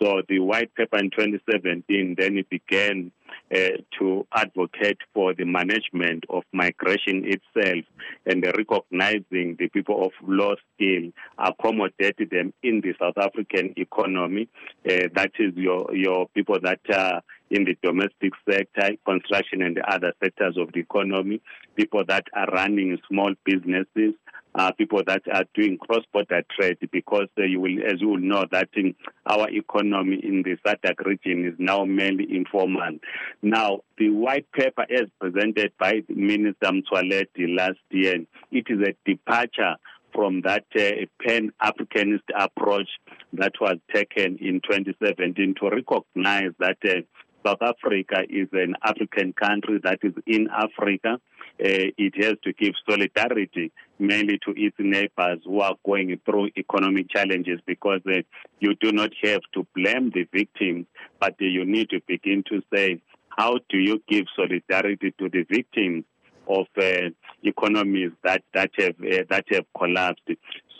So 0.00 0.22
the 0.28 0.38
white 0.38 0.74
paper 0.74 0.98
in 0.98 1.10
2017 1.10 2.16
then 2.18 2.38
it 2.38 2.48
began 2.48 3.10
uh, 3.54 3.78
to 3.98 4.26
advocate 4.34 4.98
for 5.14 5.34
the 5.34 5.44
management 5.44 6.24
of 6.28 6.42
migration 6.52 7.24
itself 7.24 7.84
and 8.26 8.46
uh, 8.46 8.52
recognizing 8.56 9.56
the 9.58 9.68
people 9.72 10.04
of 10.04 10.12
low 10.26 10.54
skill, 10.74 11.10
accommodate 11.38 12.30
them 12.30 12.52
in 12.62 12.80
the 12.80 12.94
South 13.00 13.16
African 13.16 13.74
economy. 13.76 14.48
Uh, 14.88 15.08
that 15.14 15.32
is 15.38 15.54
your 15.56 15.94
your 15.94 16.28
people 16.28 16.58
that 16.62 16.80
are 16.92 17.22
in 17.50 17.64
the 17.64 17.76
domestic 17.82 18.32
sector, 18.48 18.92
construction 19.04 19.62
and 19.62 19.78
other 19.80 20.12
sectors 20.22 20.56
of 20.56 20.72
the 20.72 20.80
economy, 20.80 21.40
people 21.76 22.04
that 22.06 22.24
are 22.34 22.46
running 22.46 22.98
small 23.08 23.32
businesses, 23.44 24.14
uh, 24.54 24.72
people 24.72 25.02
that 25.06 25.22
are 25.32 25.44
doing 25.54 25.78
cross-border 25.78 26.42
trade 26.58 26.78
because 26.90 27.28
uh, 27.38 27.42
you 27.42 27.60
will, 27.60 27.78
as 27.86 28.00
you 28.00 28.08
will 28.08 28.18
know, 28.18 28.44
that 28.50 28.68
in 28.74 28.94
our 29.26 29.48
economy 29.50 30.20
in 30.22 30.42
the 30.42 30.56
SADC 30.66 31.04
region 31.04 31.46
is 31.46 31.54
now 31.58 31.84
mainly 31.84 32.26
informal. 32.30 32.98
Now, 33.42 33.80
the 33.98 34.10
white 34.10 34.50
paper 34.52 34.84
as 34.90 35.08
presented 35.20 35.72
by 35.78 36.02
Minister 36.08 36.70
Motsoaledi 36.70 37.56
last 37.56 37.78
year, 37.90 38.24
it 38.50 38.66
is 38.68 38.80
a 38.80 38.94
departure 39.08 39.76
from 40.12 40.40
that 40.42 40.64
uh, 40.74 41.06
pan-Africanist 41.24 42.22
approach 42.36 42.88
that 43.34 43.52
was 43.60 43.76
taken 43.94 44.38
in 44.40 44.60
2017 44.68 45.54
to 45.60 45.70
recognize 45.70 46.50
that 46.58 46.78
uh, 46.84 47.02
South 47.48 47.62
Africa 47.62 48.24
is 48.28 48.48
an 48.52 48.74
African 48.82 49.32
country 49.32 49.80
that 49.82 50.00
is 50.02 50.12
in 50.26 50.48
Africa. 50.50 51.18
Uh, 51.58 51.88
it 51.96 52.22
has 52.22 52.34
to 52.44 52.52
give 52.52 52.74
solidarity 52.88 53.72
mainly 53.98 54.38
to 54.44 54.52
its 54.54 54.76
neighbors 54.78 55.40
who 55.46 55.60
are 55.60 55.74
going 55.86 56.20
through 56.26 56.50
economic 56.58 57.08
challenges 57.08 57.58
because 57.66 58.02
uh, 58.06 58.20
you 58.60 58.74
do 58.74 58.92
not 58.92 59.10
have 59.24 59.40
to 59.54 59.66
blame 59.74 60.10
the 60.14 60.28
victims, 60.30 60.84
but 61.18 61.32
uh, 61.40 61.44
you 61.44 61.64
need 61.64 61.88
to 61.88 62.00
begin 62.06 62.44
to 62.50 62.60
say, 62.72 63.00
how 63.30 63.58
do 63.70 63.78
you 63.78 64.02
give 64.08 64.26
solidarity 64.36 65.14
to 65.18 65.30
the 65.30 65.44
victims 65.48 66.04
of 66.48 66.66
uh, 66.78 67.10
economies 67.42 68.10
that 68.24 68.42
that 68.54 68.70
have 68.78 68.94
uh, 69.00 69.24
that 69.28 69.44
have 69.50 69.64
collapsed. 69.76 70.28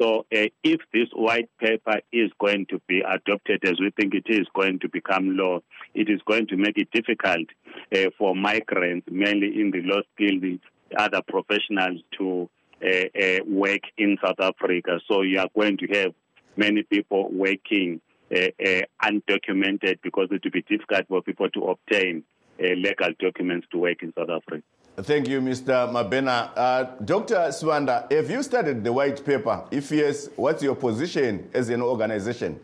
So, 0.00 0.20
uh, 0.32 0.46
if 0.62 0.80
this 0.92 1.08
white 1.12 1.50
paper 1.58 2.00
is 2.12 2.30
going 2.38 2.66
to 2.70 2.80
be 2.86 3.00
adopted 3.00 3.64
as 3.64 3.80
we 3.80 3.90
think 3.98 4.14
it 4.14 4.26
is 4.28 4.46
going 4.54 4.78
to 4.80 4.88
become 4.88 5.36
law, 5.36 5.58
it 5.94 6.08
is 6.08 6.20
going 6.24 6.46
to 6.48 6.56
make 6.56 6.78
it 6.78 6.88
difficult 6.92 7.48
uh, 7.94 8.10
for 8.16 8.36
migrants, 8.36 9.08
mainly 9.10 9.60
in 9.60 9.72
the 9.72 9.82
low 9.82 10.02
skilled 10.14 10.60
other 10.96 11.20
professionals, 11.26 12.00
to 12.16 12.48
uh, 12.80 13.20
uh, 13.20 13.38
work 13.46 13.80
in 13.96 14.16
South 14.24 14.38
Africa. 14.38 15.00
So, 15.08 15.22
you 15.22 15.40
are 15.40 15.48
going 15.54 15.78
to 15.78 15.86
have 15.88 16.14
many 16.56 16.84
people 16.84 17.28
working 17.32 18.00
undocumented 18.30 19.98
because 20.02 20.28
it 20.30 20.44
will 20.44 20.50
be 20.52 20.62
difficult 20.68 21.08
for 21.08 21.22
people 21.22 21.48
to 21.50 21.64
obtain 21.68 22.22
legal 22.60 23.10
documents 23.18 23.66
to 23.72 23.78
work 23.78 24.02
in 24.02 24.12
South 24.16 24.28
Africa. 24.28 24.62
Thank 25.02 25.28
you, 25.28 25.40
Mr. 25.40 25.88
Mabhena. 25.92 26.50
Uh, 26.56 26.84
Dr. 27.04 27.36
Sibanda, 27.52 28.10
have 28.10 28.28
you 28.28 28.42
studied 28.42 28.82
the 28.82 28.92
white 28.92 29.24
paper? 29.24 29.62
If 29.70 29.92
yes, 29.92 30.28
what's 30.34 30.60
your 30.60 30.74
position 30.74 31.48
as 31.54 31.68
an 31.68 31.82
organization? 31.82 32.58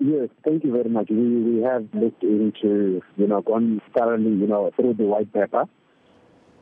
Yes, 0.00 0.30
thank 0.44 0.64
you 0.64 0.72
very 0.72 0.88
much. 0.88 1.10
We, 1.10 1.16
we 1.16 1.62
have 1.62 1.86
looked 1.94 2.24
into, 2.24 3.02
you 3.16 3.26
know, 3.28 3.40
gone 3.40 3.80
thoroughly, 3.96 4.32
you 4.32 4.48
know, 4.48 4.72
through 4.74 4.94
the 4.94 5.04
white 5.04 5.32
paper. 5.32 5.66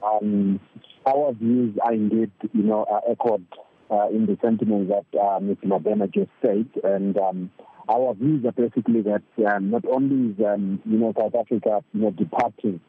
Um, 0.04 0.60
our 1.06 1.32
views 1.32 1.78
are 1.82 1.94
indeed, 1.94 2.32
you 2.52 2.64
know, 2.64 2.84
echoed 3.10 3.46
uh, 3.90 4.08
in 4.08 4.26
the 4.26 4.36
sentiments 4.42 4.90
that 4.90 5.18
uh, 5.18 5.40
Mr. 5.40 5.64
Mabhena 5.64 6.12
just 6.12 6.30
said. 6.42 6.66
And 6.84 7.16
um, 7.16 7.50
our 7.92 8.14
views 8.14 8.44
are 8.46 8.52
basically 8.52 9.02
that 9.02 9.22
um, 9.46 9.70
not 9.70 9.84
only 9.86 10.32
is 10.32 10.46
um, 10.46 10.80
you 10.86 10.98
know 10.98 11.12
South 11.18 11.34
Africa 11.34 11.84
you 11.92 12.00
know 12.00 12.10
departing 12.10 12.80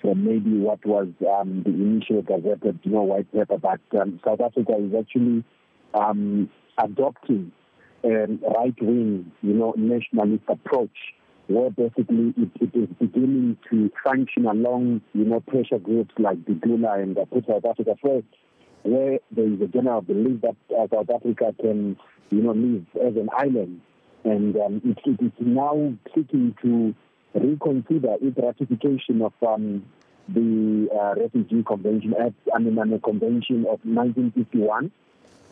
from 0.00 0.24
maybe 0.24 0.58
what 0.58 0.84
was 0.86 1.08
um, 1.28 1.62
the 1.64 1.70
initial 1.70 2.22
gazetted 2.22 2.78
you 2.84 2.92
know 2.92 3.02
white 3.02 3.30
paper, 3.32 3.58
but 3.58 3.80
um, 4.00 4.20
South 4.24 4.40
Africa 4.40 4.72
is 4.78 4.92
actually 4.98 5.44
um, 5.94 6.48
adopting 6.78 7.50
a 8.04 8.26
right 8.56 8.80
wing 8.80 9.32
you 9.42 9.54
know 9.54 9.74
nationalist 9.76 10.44
approach 10.48 10.96
where 11.48 11.70
basically 11.70 12.34
it, 12.36 12.50
it 12.60 12.70
is 12.74 12.88
beginning 13.00 13.56
to 13.70 13.90
function 14.04 14.46
along 14.46 15.00
you 15.14 15.24
know 15.24 15.40
pressure 15.40 15.78
groups 15.78 16.14
like 16.18 16.38
Dudula 16.44 17.02
and 17.02 17.18
uh, 17.18 17.24
Put 17.24 17.46
South 17.46 17.64
Africa 17.64 17.96
First, 18.02 18.26
where 18.82 19.18
there 19.30 19.52
is 19.52 19.60
a 19.60 19.66
general 19.66 20.02
belief 20.02 20.40
that 20.42 20.56
uh, 20.76 20.86
South 20.92 21.10
Africa 21.10 21.54
can 21.60 21.96
you 22.30 22.42
know 22.42 22.52
live 22.52 22.86
as 23.04 23.16
an 23.16 23.28
island 23.36 23.80
and 24.26 24.56
um, 24.56 24.82
it, 24.84 24.98
it 25.04 25.24
is 25.24 25.32
now 25.38 25.94
seeking 26.14 26.54
to 26.62 26.94
reconsider 27.34 28.16
its 28.20 28.36
ratification 28.36 29.22
of 29.22 29.32
um, 29.46 29.84
the 30.28 30.88
uh, 30.92 31.14
Refugee 31.20 31.62
Convention 31.62 32.14
Act, 32.20 32.34
I 32.54 32.58
mean, 32.58 32.74
Convention 33.00 33.60
of 33.60 33.78
1951, 33.84 34.90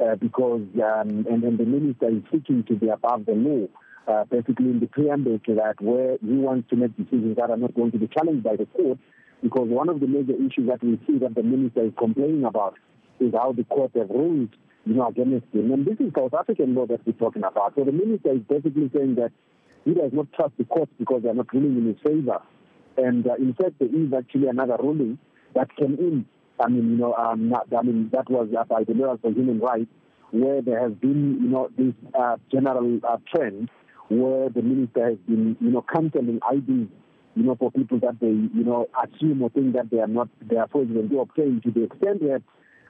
uh, 0.01 0.17
because 0.17 0.63
um, 0.77 1.27
and, 1.31 1.45
and 1.45 1.59
the 1.59 1.65
minister 1.65 2.09
is 2.09 2.23
seeking 2.33 2.65
to 2.65 2.75
be 2.75 2.89
above 2.89 3.27
the 3.27 3.33
law. 3.33 3.69
Uh, 4.07 4.25
basically, 4.25 4.67
in 4.67 4.81
the 4.81 4.87
preamble 4.87 5.39
to 5.47 5.55
that, 5.55 5.81
where 5.81 6.19
he 6.21 6.35
wants 6.35 6.69
to 6.69 6.77
make 6.77 6.95
decisions 6.95 7.37
that 7.37 7.49
are 7.49 7.57
not 7.57 7.75
going 7.75 7.91
to 7.91 7.99
be 7.99 8.07
challenged 8.07 8.43
by 8.43 8.55
the 8.55 8.67
court, 8.67 8.99
because 9.43 9.67
one 9.69 9.89
of 9.89 10.01
the 10.01 10.07
major 10.07 10.35
issues 10.35 10.69
that 10.69 10.83
we 10.83 11.01
see 11.07 11.17
that 11.17 11.35
the 11.35 11.43
minister 11.43 11.85
is 11.85 11.93
complaining 11.97 12.45
about 12.45 12.75
is 13.19 13.33
how 13.33 13.53
the 13.53 13.65
court 13.65 13.93
have 13.95 14.11
ruled 14.11 14.51
you 14.87 14.95
know, 14.95 15.09
against 15.09 15.47
him. 15.53 15.73
And 15.73 15.87
this 15.87 15.99
is 15.99 16.13
South 16.15 16.35
African 16.35 16.75
law 16.75 16.87
that 16.87 17.01
we're 17.07 17.13
talking 17.13 17.45
about. 17.45 17.75
So 17.77 17.85
the 17.85 17.93
minister 17.93 18.33
is 18.33 18.43
basically 18.43 18.91
saying 18.95 19.15
that 19.17 19.33
he 19.85 19.95
does 19.95 20.13
not 20.13 20.33
trust 20.33 20.53
the 20.59 20.65
courts 20.65 20.93
because 20.99 21.23
they're 21.23 21.35
not 21.35 21.53
ruling 21.53 21.77
in 21.77 21.87
his 21.87 21.97
favor. 22.03 22.41
And 22.97 23.27
uh, 23.27 23.35
in 23.35 23.55
fact, 23.55 23.79
there 23.79 23.89
is 23.89 24.13
actually 24.13 24.49
another 24.49 24.77
ruling 24.79 25.19
that 25.55 25.75
came 25.77 25.95
in. 25.99 26.27
I 26.61 26.69
mean, 26.69 26.91
you 26.91 26.97
know, 26.97 27.15
um, 27.15 27.49
not, 27.49 27.67
I 27.77 27.83
mean, 27.83 28.11
that 28.13 28.31
was 28.31 28.49
uh, 28.57 28.65
by 28.65 28.85
the 28.85 28.95
Lawyers 28.95 29.19
for 29.21 29.31
Human 29.33 29.59
Rights, 29.59 29.91
where 30.31 30.63
there 30.63 30.81
has 30.81 30.93
been, 30.93 31.41
you 31.43 31.49
know, 31.49 31.71
this 31.77 31.95
uh, 32.19 32.37
general 32.51 33.01
uh, 33.09 33.17
trend 33.35 33.71
where 34.09 34.49
the 34.51 34.63
minister 34.63 35.11
has 35.11 35.19
been, 35.27 35.57
you 35.61 35.71
know, 35.71 35.85
cancelling 35.93 36.41
IDs, 36.53 36.91
you 37.35 37.43
know, 37.43 37.57
for 37.57 37.73
people 37.73 37.99
that 38.01 38.21
they, 38.21 38.29
you 38.29 38.65
know, 38.65 38.87
assume 39.03 39.43
or 39.43 39.51
think 39.51 39.75
that 39.75 39.91
they 39.91 39.99
are 39.99 40.07
not, 40.07 40.29
they 40.43 40.57
are 40.57 40.69
fraudulent 40.69 41.11
to 41.11 41.21
obtain 41.21 41.61
to 41.63 41.71
the 41.71 41.85
extent 41.85 42.21
that 42.21 42.43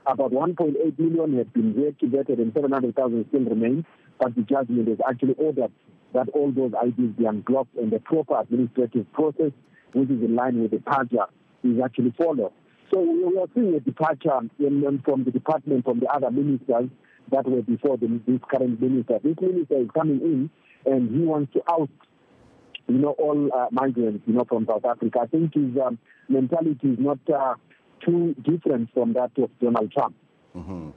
about 0.06 0.32
1.8 0.32 0.98
million 0.98 1.38
have 1.38 1.52
been 1.52 1.74
reactivated 1.74 2.38
and 2.38 2.52
700,000 2.52 3.26
still 3.28 3.40
remain, 3.40 3.84
but 4.20 4.34
the 4.34 4.42
judgment 4.42 4.88
has 4.88 4.98
actually 5.08 5.34
ordered 5.34 5.72
that 6.12 6.28
all 6.30 6.52
those 6.52 6.72
IDs 6.82 7.16
be 7.18 7.24
unblocked 7.24 7.74
and 7.76 7.90
the 7.90 7.98
proper 8.00 8.40
administrative 8.40 9.10
process, 9.12 9.50
which 9.92 10.10
is 10.10 10.22
in 10.22 10.34
line 10.34 10.60
with 10.60 10.70
the 10.70 10.78
PAJA, 10.78 11.26
is 11.64 11.80
actually 11.82 12.14
followed. 12.16 12.52
So 12.92 13.00
we 13.00 13.38
are 13.38 13.48
seeing 13.54 13.74
a 13.74 13.80
departure 13.80 14.38
in, 14.58 15.02
from 15.04 15.24
the 15.24 15.30
department, 15.30 15.84
from 15.84 16.00
the 16.00 16.06
other 16.06 16.30
ministers 16.30 16.90
that 17.32 17.48
were 17.48 17.62
before 17.62 17.96
the, 17.96 18.20
this 18.26 18.40
current 18.48 18.80
minister. 18.80 19.18
This 19.24 19.36
minister 19.40 19.78
is 19.78 19.88
coming 19.94 20.20
in 20.20 20.50
and 20.84 21.10
he 21.10 21.24
wants 21.24 21.52
to 21.54 21.62
out 21.68 21.90
you 22.86 22.98
know, 22.98 23.14
all 23.18 23.50
uh, 23.54 23.66
migrants, 23.70 24.22
you 24.26 24.34
know, 24.34 24.44
from 24.46 24.66
South 24.66 24.84
Africa. 24.84 25.20
I 25.22 25.26
think 25.26 25.54
his 25.54 25.76
um, 25.84 25.98
mentality 26.28 26.88
is 26.88 26.98
not 26.98 27.18
uh, 27.34 27.54
too 28.04 28.34
different 28.42 28.92
from 28.92 29.12
that 29.14 29.30
of 29.38 29.50
Donald 29.60 29.92
Trump. 29.92 30.14
Mm-hmm. 30.56 30.90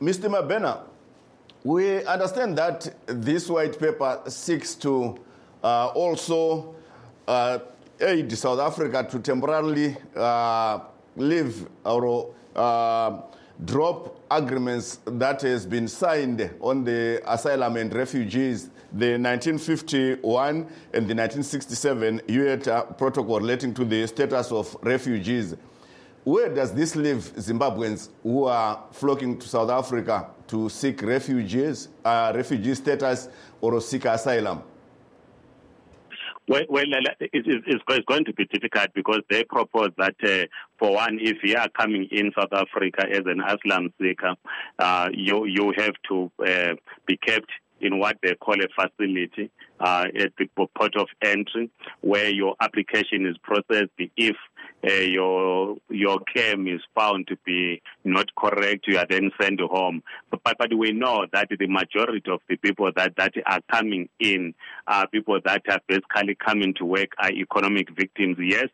Mr. 0.00 0.30
Mabhena, 0.30 0.80
we 1.64 2.04
understand 2.04 2.56
that 2.56 2.94
this 3.06 3.48
white 3.48 3.78
paper 3.78 4.20
seeks 4.26 4.74
to 4.76 5.18
uh, 5.62 5.88
also 5.88 6.74
uh, 7.28 7.58
aid 8.00 8.32
South 8.32 8.58
Africa 8.60 9.06
to 9.10 9.18
temporarily 9.18 9.96
uh, 10.16 10.80
leave 11.16 11.68
or 11.84 12.32
uh, 12.56 13.20
drop 13.64 14.18
agreements 14.30 15.00
that 15.04 15.42
has 15.42 15.66
been 15.66 15.86
signed 15.86 16.50
on 16.60 16.84
the 16.84 17.20
asylum 17.26 17.76
and 17.76 17.92
refugees, 17.92 18.70
the 18.92 19.18
1951 19.18 20.48
and 20.48 21.06
the 21.06 21.14
1967 21.14 22.22
UN 22.28 22.60
protocol 22.96 23.38
relating 23.38 23.74
to 23.74 23.84
the 23.84 24.06
status 24.06 24.50
of 24.50 24.76
refugees. 24.82 25.54
Where 26.24 26.54
does 26.54 26.74
this 26.74 26.96
leave 26.96 27.32
Zimbabweans 27.36 28.10
who 28.22 28.44
are 28.44 28.84
flocking 28.92 29.38
to 29.38 29.48
South 29.48 29.70
Africa 29.70 30.28
to 30.48 30.68
seek 30.68 31.00
refugees, 31.02 31.88
uh, 32.04 32.32
refugee 32.34 32.74
status, 32.74 33.28
or 33.60 33.80
seek 33.80 34.04
asylum? 34.04 34.62
Well, 36.46 36.64
well 36.68 36.84
it's 37.20 38.04
going 38.06 38.24
to 38.24 38.32
be 38.34 38.44
difficult 38.46 38.88
because 38.94 39.20
they 39.30 39.44
propose 39.44 39.90
that, 39.96 40.16
uh, 40.22 40.46
for 40.78 40.92
one, 40.92 41.18
if 41.20 41.38
you 41.42 41.56
are 41.56 41.68
coming 41.70 42.06
in 42.10 42.32
South 42.38 42.52
Africa 42.52 43.06
as 43.10 43.22
an 43.24 43.40
asylum 43.40 43.92
seeker, 44.00 44.34
uh, 44.78 45.08
you 45.12 45.46
you 45.46 45.72
have 45.76 45.94
to 46.08 46.30
uh, 46.46 46.74
be 47.06 47.16
kept 47.16 47.50
in 47.80 47.98
what 47.98 48.16
they 48.22 48.34
call 48.34 48.56
a 48.62 48.68
facility 48.68 49.50
uh, 49.80 50.06
at 50.18 50.32
the 50.38 50.46
port 50.74 50.96
of 50.96 51.08
entry, 51.22 51.70
where 52.00 52.28
your 52.28 52.54
application 52.60 53.26
is 53.26 53.36
processed. 53.42 53.90
If 54.16 54.36
uh, 54.86 54.92
your 54.92 55.76
your 55.90 56.20
claim 56.32 56.66
is 56.66 56.80
found 56.94 57.26
to 57.28 57.36
be 57.44 57.82
not 58.04 58.34
correct, 58.34 58.86
you 58.86 58.98
are 58.98 59.06
then 59.08 59.30
sent 59.40 59.60
home. 59.60 60.02
But, 60.30 60.40
but, 60.44 60.56
but 60.58 60.74
we 60.74 60.92
know 60.92 61.26
that 61.32 61.48
the 61.50 61.66
majority 61.66 62.30
of 62.30 62.40
the 62.48 62.56
people 62.56 62.90
that, 62.96 63.14
that 63.16 63.32
are 63.46 63.60
coming 63.70 64.08
in 64.18 64.54
are 64.86 65.06
people 65.08 65.38
that 65.44 65.62
are 65.68 65.80
basically 65.86 66.34
coming 66.34 66.74
to 66.74 66.84
work 66.84 67.10
are 67.18 67.30
economic 67.30 67.88
victims. 67.96 68.36
Yes, 68.40 68.68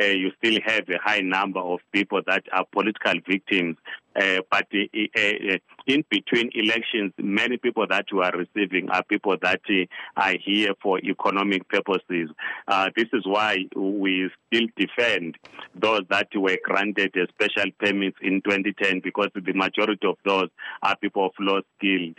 uh, 0.00 0.04
you 0.04 0.30
still 0.38 0.58
have 0.64 0.88
a 0.88 0.98
high 1.02 1.20
number 1.20 1.60
of 1.60 1.80
people 1.92 2.20
that 2.26 2.44
are 2.52 2.64
political 2.72 3.14
victims. 3.28 3.76
Uh, 4.14 4.40
but 4.50 4.66
uh, 4.74 4.98
uh 5.16 5.56
in 5.86 6.04
between 6.10 6.50
elections, 6.54 7.12
many 7.16 7.56
people 7.56 7.86
that 7.88 8.04
you 8.12 8.20
are 8.20 8.32
receiving 8.32 8.90
are 8.90 9.02
people 9.04 9.36
that 9.40 9.60
uh, 9.70 10.20
are 10.20 10.34
here 10.44 10.74
for 10.82 10.98
economic 10.98 11.66
purposes. 11.68 12.28
Uh, 12.68 12.90
this 12.94 13.06
is 13.14 13.22
why 13.24 13.56
we 13.74 14.30
still 14.46 14.66
defend 14.76 15.36
those 15.74 16.02
that 16.10 16.28
were 16.34 16.58
granted 16.62 17.14
special 17.30 17.70
permits 17.78 18.18
in 18.22 18.42
2010 18.42 19.00
because 19.02 19.28
the 19.34 19.52
majority 19.54 20.06
of 20.06 20.16
those 20.24 20.48
are 20.82 20.96
people 20.96 21.26
of 21.26 21.32
low 21.40 21.60
skill 21.78 22.12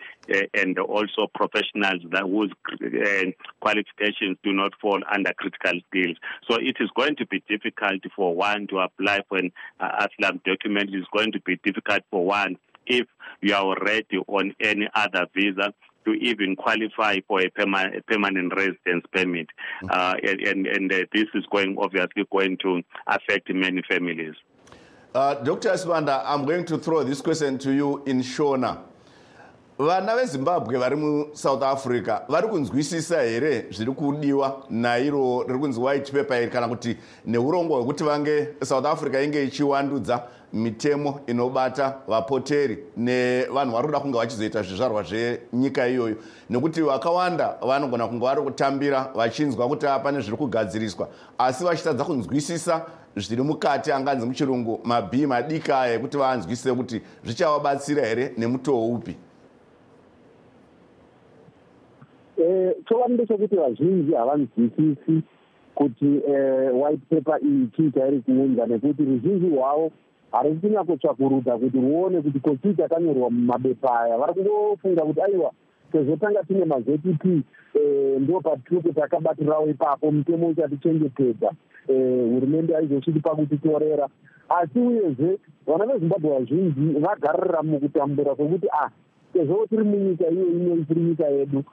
and 0.54 0.78
also 0.80 1.28
professionals 1.34 2.02
that 2.12 2.24
whose 2.24 2.52
qualifications 3.62 4.38
do 4.44 4.54
not 4.54 4.72
fall 4.82 5.00
under 5.12 5.34
critical 5.34 5.80
skills. 5.90 6.18
So 6.50 6.56
it 6.56 6.78
is 6.80 6.90
going 6.96 7.16
to 7.18 7.26
be 7.28 7.44
difficult 7.48 8.02
for 8.16 8.36
one 8.36 8.68
to 8.68 8.80
apply 8.80 9.22
for 9.28 9.38
an 9.38 9.52
uh, 9.80 10.08
asylum 10.08 10.42
document. 10.46 10.90
It's 10.94 11.08
going 11.16 11.32
to 11.34 11.42
be 11.42 11.60
difficult 11.64 12.04
for 12.10 12.26
one 12.26 12.58
if 12.86 13.08
you 13.42 13.54
are 13.54 13.64
already 13.64 14.18
on 14.28 14.54
any 14.60 14.90
other 14.96 15.26
visa 15.36 15.74
to 16.06 16.12
even 16.14 16.56
qualify 16.56 17.18
for 17.28 17.40
a, 17.40 17.50
perma- 17.50 17.98
a 17.98 18.02
permanent 18.04 18.54
residence 18.56 19.06
permit. 19.14 19.48
Uh, 19.90 20.16
and 20.22 20.42
and, 20.42 20.68
and 20.68 20.92
uh, 20.92 20.98
this 21.14 21.28
is 21.34 21.46
going 21.52 21.78
obviously 21.80 22.26
going 22.32 22.58
to 22.58 22.82
affect 23.08 23.54
many 23.54 23.82
families. 23.90 24.36
Uh, 25.16 25.36
Dr. 25.36 25.70
Asibanda, 25.70 26.24
I'm 26.26 26.44
going 26.44 26.66
to 26.66 26.78
throw 26.78 27.04
this 27.04 27.22
question 27.22 27.58
to 27.60 27.72
you 27.72 28.04
in 28.06 28.22
Shona. 28.22 28.80
Vana 29.86 30.16
vezimbabwe 30.16 30.78
vari 30.78 30.96
musouth 30.96 31.64
africa 31.64 32.22
vari 32.30 32.48
kunzwisisa 32.48 33.22
here 33.22 33.66
zviri 33.72 33.92
kudiwa 33.92 34.64
nairo 34.70 35.44
riri 35.48 35.60
kunzi 35.60 35.80
white 35.80 36.12
paper 36.12 36.42
iri 36.42 36.52
kana 36.52 36.68
kuti 36.68 36.98
neurongwa 37.26 37.78
hwekuti 37.78 38.04
vange 38.04 38.48
south 38.64 38.86
africa 38.86 39.24
inge 39.24 39.44
ichiwandudza 39.44 40.24
mitemo 40.54 41.20
inobata 41.28 41.98
vapoteri 42.08 42.78
nevanhu 42.98 43.72
vari 43.72 43.88
kuda 43.88 44.00
kunge 44.00 44.18
vachizoita 44.18 44.64
zvizvarwa 44.64 45.04
zvenyika 45.04 45.88
iyoyo. 45.88 46.16
Nekuti 46.50 46.82
vakawanda 46.82 47.56
vanogona 47.62 48.08
kunge 48.08 48.26
vari 48.26 48.42
kutambira 48.42 49.12
vachinzwa 49.16 49.68
kuti 49.68 49.86
pane 50.04 50.22
zviri 50.22 50.38
kugadziriswa 50.38 51.08
asi 51.38 51.64
vachitadza 51.64 52.04
kunzwisisa 52.04 52.86
zviri 53.18 53.44
mukati 53.44 53.92
anganzi 53.92 54.26
muchirungu 54.26 54.80
mabhii 54.84 55.26
madiki 55.26 55.72
aya 55.72 55.94
ekuti 55.94 56.18
vanzwisise 56.18 56.74
kuti 56.74 57.02
zvichavabatsira 57.26 58.06
here 58.06 58.34
nemutoo 58.38 58.88
upi 58.88 59.18
chokwadi 62.86 63.14
ndechekuti 63.14 63.56
vazhinji 63.56 64.14
havanzwisisi 64.14 65.22
kuti 65.76 66.06
white 66.74 67.02
paper 67.10 67.40
iyi 67.46 67.68
chii 67.76 67.92
chairi 67.92 68.20
kuunza 68.20 68.66
nekuti 68.68 69.04
ruzhinji 69.06 69.50
rwavo 69.50 69.92
hari 70.32 70.54
kunyatsotsvakuruta 70.56 71.58
kuti 71.58 71.78
ruone 71.82 72.22
kuti 72.22 72.40
kochii 72.40 72.74
chakanyorwa 72.74 73.30
mumabepa 73.30 74.00
aya. 74.00 74.18
Vari 74.18 74.34
kungofunga 74.34 75.02
kuti 75.02 75.22
aiwa 75.22 75.52
sezvo 75.92 76.16
tanga 76.16 76.44
tine 76.44 76.66
maztp 76.66 77.26
ndo 78.20 78.40
patiri 78.42 78.94
takabatirawo 78.94 79.68
ipapo 79.70 80.12
mutemo 80.12 80.48
uchatichengetedza 80.48 81.52
hurumende 81.88 82.74
haizosviki 82.74 83.20
pakutitorera 83.20 84.08
asi 84.50 84.80
uyezve 84.80 85.38
vana 85.68 85.86
vezimbabwe 85.86 86.30
vazhinji 86.40 87.00
vagarira 87.00 87.64
mukutambura 87.64 88.36
kwekuti 88.36 88.68
ah 88.72 88.90
sezvo 89.34 89.66
tiri 89.70 89.84
munyika 89.84 90.30
iyo 90.30 90.48
ino 90.48 90.86
tiri 90.86 91.02
nyika 91.02 91.28
yedu 91.28 91.64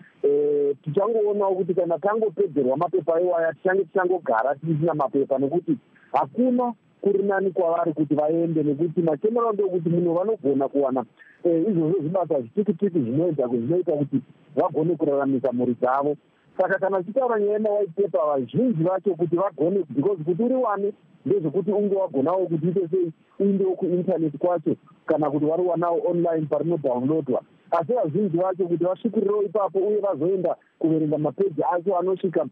tichangoonawo 0.82 1.54
kuti 1.54 1.74
kana 1.74 1.98
tangopedzerwa 1.98 2.76
mapepa 2.76 3.20
iwaya 3.20 3.52
tichange 3.52 3.84
tichangogara 3.84 4.54
tisina 4.54 4.94
mapepa 4.94 5.38
nekuti 5.38 5.76
hakuna 6.12 6.72
kuri 7.00 7.22
nani 7.22 7.50
kwavari 7.50 7.92
kuti 7.92 8.14
vaende 8.14 8.62
nekuti 8.62 9.02
machemero 9.02 9.52
ndokuti 9.52 9.88
munhu 9.88 10.14
vanogona 10.14 10.68
kuwana 10.68 11.04
izvozvo 11.44 12.00
zvibasa 12.00 12.40
zvitikitiki 12.40 12.98
zvinoita 12.98 13.48
zvinoita 13.48 13.92
kuti 13.92 14.20
vagone 14.56 14.96
kuraramisa 14.96 15.52
mhuri 15.52 15.74
dzavo 15.74 16.16
saka 16.60 16.78
kana 16.78 16.98
tichitaura 17.02 17.40
nyaya 17.40 17.52
yemawhite 17.52 18.02
paper 18.02 18.26
vazhinji 18.26 18.82
vacho 18.84 19.14
kuti 19.14 19.36
vagone 19.36 19.84
because 19.94 20.24
kuti 20.24 20.42
uri 20.42 20.54
wane 20.54 20.92
ndezvekuti 21.26 21.72
unge 21.72 21.96
wagonawo 21.96 22.46
kuti 22.46 22.68
ite 22.68 22.88
sei 22.88 23.12
uindewo 23.38 23.74
kuintaneti 23.74 24.38
kwacho 24.38 24.76
kana 25.06 25.30
kuti 25.30 25.46
vari 25.46 25.62
wanawo 25.62 26.02
online 26.10 26.46
parinodownloadwa. 26.46 27.42
Asi 27.70 27.92
vazhinji 27.92 28.36
vacho 28.36 28.66
kuti 28.66 28.84
vasvikirirewo 28.84 29.42
ipapo 29.42 29.78
uye 29.78 29.98
vazoenda 30.00 30.56
kuverenga 30.78 31.18
mapeji 31.18 31.62
acho 31.72 31.98
anosvika 31.98 32.46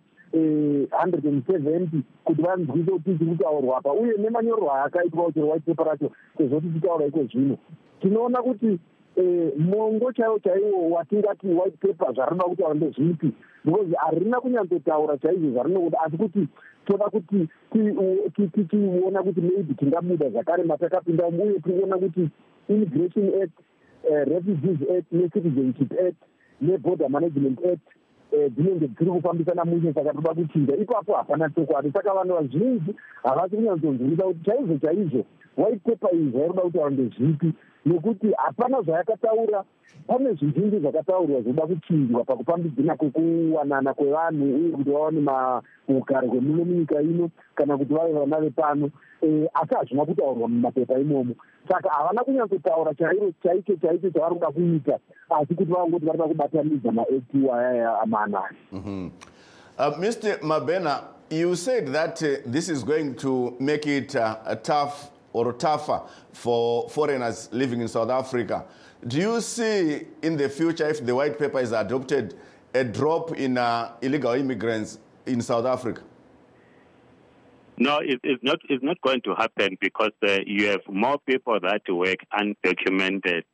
hundred 1.00 1.26
and 1.26 1.46
seventy 1.46 2.02
kuti 2.24 2.42
vanzwise 2.42 2.90
kuti 2.90 3.18
chiri 3.18 3.30
kutaurwa 3.30 3.78
apa. 3.78 3.92
Uye 3.92 4.16
nemanyorerwo 4.18 4.74
ayakaitwawo 4.74 5.32
chero 5.32 5.48
white 5.48 5.64
paper 5.66 5.86
racho 5.86 6.10
sezvo 6.38 6.60
tichitaura 6.60 7.06
iko 7.06 7.24
zvino. 7.24 7.56
Tinoona 8.00 8.42
kuti 8.42 8.78
mongo 9.58 10.12
chaiwo 10.12 10.38
chaiwo 10.38 10.90
watingati 10.90 11.46
white 11.46 11.76
paper 11.80 12.14
zvarinoda 12.14 12.44
kutaura 12.44 12.74
ndezvipi 12.74 13.32
because 13.64 13.94
harina 13.96 14.40
kunyatsotaura 14.40 15.18
chaizvo 15.18 15.50
zvarinokuda 15.50 16.00
asi 16.00 16.16
kuti 16.16 16.48
toda 16.86 17.04
kuti 17.04 17.48
tichiona 18.54 19.22
kuti 19.22 19.40
maybe 19.40 19.74
tingabuda 19.74 20.30
zvakare 20.30 20.64
matakapinda 20.64 21.26
uye 21.26 21.52
tikuona 21.60 21.98
kuti 21.98 22.28
immigration 22.68 23.42
act 23.42 23.58
refugees 24.04 24.90
act 24.98 25.12
necitizenship 25.12 25.92
act 25.92 26.16
neborder 26.60 27.08
management 27.10 27.58
act 27.64 27.88
dzinenge 28.50 28.88
dziri 28.88 29.10
kufambisana 29.10 29.64
mushe 29.64 29.92
saka 29.92 30.12
toda 30.12 30.34
kuchinja. 30.34 30.76
Ipapo 30.76 31.12
hapana 31.14 31.50
chokwadi 31.50 31.92
saka 31.92 32.14
vanhu 32.14 32.34
vazhinji 32.34 32.94
havasi 33.22 33.56
kunyatsonzwisa 33.56 34.22
kuti 34.22 34.44
chaizvo 34.44 34.78
chaizvo 34.78 35.24
white 35.58 35.82
paper 35.84 36.10
iyi 36.14 36.30
zvairoda 36.30 36.62
kutaura 36.62 36.90
ndezvipi 36.90 37.52
nekuti 37.86 38.32
hapana 38.36 38.82
zvayakataura. 38.82 39.64
Pane 40.06 40.32
zvizhinji 40.32 40.78
zvakataurwa 40.78 41.40
zvinoda 41.42 41.66
kuchinjwa 41.66 42.24
pakufambidzana 42.24 42.96
kwekuwanana 42.96 43.94
kwevanhu 43.94 44.44
uye 44.44 44.70
kuti 44.70 44.90
vawane 44.90 45.62
ugare 45.88 46.28
hwemuno 46.28 46.64
munyika 46.64 47.02
ino 47.02 47.30
kana 47.54 47.78
kuti 47.78 47.94
vave 47.94 48.12
vana 48.12 48.40
vepano. 48.40 48.90
Asi 49.54 49.74
hazvina 49.74 50.04
kutaurwa 50.04 50.48
mumapepa 50.48 50.98
imomo. 50.98 51.34
Saka 51.68 51.90
havana 51.90 52.24
kunyatsotaura 52.24 52.94
chairo 52.94 53.32
chaicho 53.42 53.76
chaicho 53.76 54.10
chavari 54.10 54.34
kuda 54.34 54.50
kuita 54.50 54.98
asi 55.30 55.54
kuti 55.54 55.72
vangoti 55.72 56.06
vari 56.06 56.18
kuda 56.18 56.28
kubatanidza 56.28 56.92
maakti 56.92 57.50
ayaya 57.54 58.00
amanani 58.00 58.56
uh, 59.78 59.98
mr 59.98 60.38
mabena 60.42 61.00
you 61.30 61.56
said 61.56 61.92
that 61.92 62.22
uh, 62.22 62.28
this 62.52 62.68
is 62.68 62.84
going 62.84 63.14
to 63.14 63.54
make 63.60 63.86
it 63.86 64.14
uh, 64.14 64.54
tough 64.62 65.10
or 65.46 65.52
tougher 65.52 66.02
for 66.32 66.88
foreigners 66.88 67.48
living 67.52 67.80
in 67.80 67.88
South 67.88 68.10
Africa. 68.10 68.64
Do 69.06 69.18
you 69.18 69.40
see 69.40 70.06
in 70.22 70.36
the 70.36 70.48
future, 70.48 70.88
if 70.88 71.04
the 71.04 71.14
white 71.14 71.38
paper 71.38 71.60
is 71.60 71.72
adopted, 71.72 72.34
a 72.74 72.84
drop 72.84 73.36
in 73.36 73.56
uh, 73.56 73.92
illegal 74.02 74.32
immigrants 74.32 74.98
in 75.26 75.40
South 75.40 75.64
Africa? 75.64 76.02
No, 77.76 77.98
it, 77.98 78.18
it's 78.24 78.42
not. 78.42 78.58
It's 78.68 78.82
not 78.82 79.00
going 79.02 79.20
to 79.22 79.34
happen 79.36 79.76
because 79.80 80.10
uh, 80.26 80.38
you 80.44 80.66
have 80.66 80.80
more 80.88 81.18
people 81.26 81.60
that 81.60 81.82
work 81.88 82.18
undocumented 82.34 83.44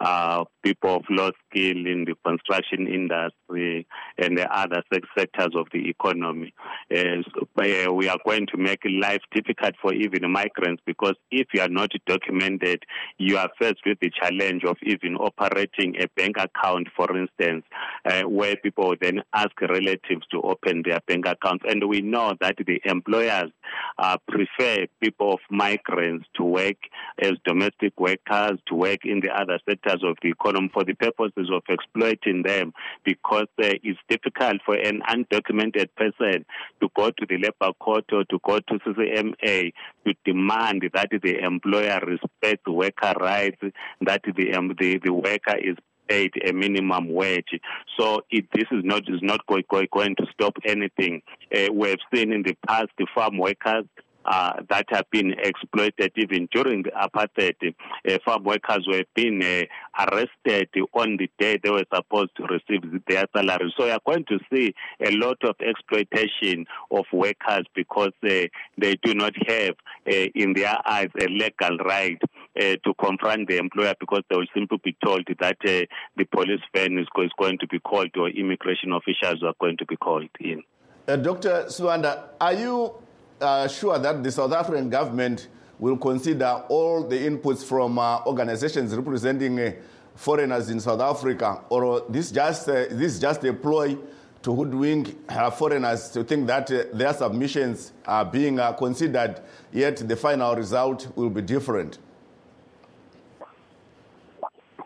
uh, 0.00 0.44
people 0.62 0.96
of 0.96 1.02
low 1.10 1.32
skill 1.54 1.86
in 1.86 2.04
the 2.04 2.14
construction 2.24 2.86
industry 2.86 3.86
and 4.18 4.36
the 4.36 4.46
other 4.52 4.82
sectors 4.90 5.54
of 5.54 5.66
the 5.72 5.88
economy. 5.88 6.52
Uh, 6.94 7.22
uh, 7.58 7.92
we 7.92 8.08
are 8.08 8.18
going 8.26 8.46
to 8.46 8.56
make 8.56 8.80
life 9.00 9.20
difficult 9.34 9.74
for 9.80 9.92
even 9.92 10.30
migrants 10.30 10.82
because 10.86 11.14
if 11.30 11.46
you 11.54 11.60
are 11.60 11.68
not 11.68 11.90
documented, 12.06 12.82
you 13.18 13.36
are 13.36 13.48
faced 13.60 13.80
with 13.86 13.98
the 14.00 14.10
challenge 14.10 14.64
of 14.64 14.76
even 14.82 15.16
operating 15.16 15.96
a 16.00 16.08
bank 16.16 16.36
account, 16.38 16.88
for 16.96 17.16
instance, 17.16 17.64
uh, 18.04 18.22
where 18.22 18.56
people 18.56 18.94
then 19.00 19.22
ask 19.32 19.60
relatives 19.60 20.26
to 20.30 20.40
open 20.42 20.82
their 20.84 21.00
bank 21.06 21.26
accounts. 21.26 21.64
And 21.68 21.88
we 21.88 22.00
know 22.00 22.34
that 22.40 22.56
the 22.58 22.80
employers 22.84 23.50
uh, 23.98 24.16
prefer 24.28 24.86
people 25.00 25.34
of 25.34 25.40
migrants 25.50 26.26
to 26.36 26.44
work 26.44 26.76
as 27.20 27.32
domestic 27.44 27.98
workers, 27.98 28.58
to 28.66 28.74
work 28.74 29.04
in 29.04 29.20
the 29.20 29.30
other 29.30 29.58
sectors 29.68 30.02
of 30.04 30.16
the 30.22 30.30
economy 30.30 30.70
for 30.72 30.84
the 30.84 30.94
purposes 30.94 31.43
of 31.52 31.62
exploiting 31.68 32.42
them 32.42 32.72
because 33.04 33.46
uh, 33.62 33.72
it's 33.82 33.98
difficult 34.08 34.56
for 34.64 34.74
an 34.74 35.02
undocumented 35.08 35.88
person 35.96 36.44
to 36.80 36.88
go 36.96 37.10
to 37.10 37.26
the 37.28 37.36
labor 37.36 37.72
court 37.78 38.04
or 38.12 38.24
to 38.24 38.38
go 38.44 38.60
to 38.60 38.78
CCMA 38.80 39.72
to 40.06 40.14
demand 40.24 40.82
that 40.92 41.08
the 41.10 41.38
employer 41.38 42.00
respect 42.06 42.66
worker 42.66 43.14
rights, 43.20 43.60
that 44.00 44.22
the, 44.36 44.54
um, 44.54 44.74
the, 44.78 44.98
the 44.98 45.12
worker 45.12 45.56
is 45.58 45.76
paid 46.08 46.32
a 46.46 46.52
minimum 46.52 47.12
wage. 47.12 47.60
So 47.98 48.22
it, 48.30 48.46
this 48.52 48.66
is 48.70 48.84
not 48.84 49.02
is 49.08 49.22
not 49.22 49.46
going, 49.46 49.64
going 49.68 50.16
to 50.16 50.26
stop 50.32 50.56
anything. 50.64 51.22
Uh, 51.54 51.72
we 51.72 51.88
have 51.90 51.98
seen 52.14 52.32
in 52.32 52.42
the 52.42 52.56
past 52.66 52.88
the 52.98 53.06
farm 53.14 53.38
workers 53.38 53.84
uh, 54.24 54.54
that 54.68 54.86
have 54.88 55.10
been 55.10 55.34
exploited 55.42 56.12
even 56.16 56.48
during 56.52 56.82
the 56.82 56.90
apartheid. 56.90 57.74
Uh, 58.08 58.18
farm 58.24 58.44
workers 58.44 58.86
were 58.86 59.04
being 59.14 59.42
uh, 59.42 59.64
arrested 59.98 60.68
on 60.94 61.16
the 61.16 61.30
day 61.38 61.58
they 61.62 61.70
were 61.70 61.84
supposed 61.94 62.30
to 62.36 62.44
receive 62.44 62.82
their 63.08 63.26
salary. 63.34 63.72
So 63.76 63.86
you're 63.86 63.98
going 64.06 64.24
to 64.26 64.38
see 64.52 64.74
a 65.00 65.10
lot 65.12 65.38
of 65.44 65.56
exploitation 65.60 66.66
of 66.90 67.04
workers 67.12 67.66
because 67.74 68.12
they 68.22 68.50
do 68.78 69.14
not 69.14 69.34
have, 69.46 69.74
in 70.06 70.52
their 70.54 70.76
eyes, 70.86 71.08
a 71.20 71.26
legal 71.26 71.78
right 71.78 72.20
to 72.56 72.94
confront 72.98 73.48
the 73.48 73.58
employer 73.58 73.94
because 73.98 74.22
they 74.30 74.36
will 74.36 74.46
simply 74.54 74.80
be 74.82 74.96
told 75.04 75.26
that 75.40 75.56
the 75.62 76.24
police 76.32 76.60
van 76.74 76.98
is, 76.98 77.06
is 77.18 77.30
going 77.38 77.58
to 77.58 77.66
be 77.66 77.78
called 77.78 78.10
or 78.16 78.28
immigration 78.28 78.92
officials 78.92 79.42
are 79.42 79.54
going 79.60 79.76
to 79.76 79.86
be 79.86 79.96
called 79.96 80.28
in. 80.40 80.62
Dr. 81.06 81.64
Sibanda, 81.68 82.28
are 82.40 82.54
you 82.54 82.94
uh, 83.40 83.68
sure 83.68 83.98
that 83.98 84.22
the 84.22 84.30
South 84.30 84.52
African 84.52 84.88
government 84.90 85.48
will 85.78 85.96
consider 85.96 86.62
all 86.68 87.02
the 87.02 87.16
inputs 87.16 87.64
from 87.64 87.98
uh, 87.98 88.24
organizations 88.24 88.94
representing 88.94 89.58
uh, 89.60 89.72
foreigners 90.14 90.70
in 90.70 90.80
South 90.80 91.00
Africa, 91.00 91.62
or 91.68 92.04
this 92.08 92.30
just 92.30 92.66
this 92.66 93.14
is 93.14 93.18
just 93.18 93.42
a 93.44 93.52
ploy 93.52 93.96
to 94.42 94.54
hoodwink 94.54 95.16
foreigners 95.56 96.10
to 96.10 96.22
think 96.22 96.46
that 96.46 96.68
their 96.92 97.12
submissions 97.14 97.92
are 98.06 98.24
being 98.24 98.60
considered, 98.78 99.40
yet 99.72 99.96
the 100.06 100.14
final 100.14 100.54
result 100.54 101.08
will 101.16 101.30
be 101.30 101.40
different? 101.40 101.98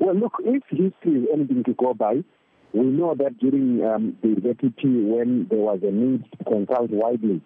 Well, 0.01 0.15
look, 0.15 0.35
if 0.45 0.63
history 0.71 1.23
is 1.23 1.29
anything 1.35 1.65
to 1.65 1.75
go 1.75 1.93
by, 1.93 2.23
we 2.73 2.85
know 2.85 3.15
that 3.17 3.39
during 3.39 3.85
um, 3.85 4.17
the 4.23 4.29
ZTP, 4.29 5.09
when 5.09 5.49
there 5.51 5.59
was 5.59 5.81
a 5.83 5.91
need 5.91 6.25
to 6.39 6.45
consult 6.45 6.91
widely, 6.91 7.41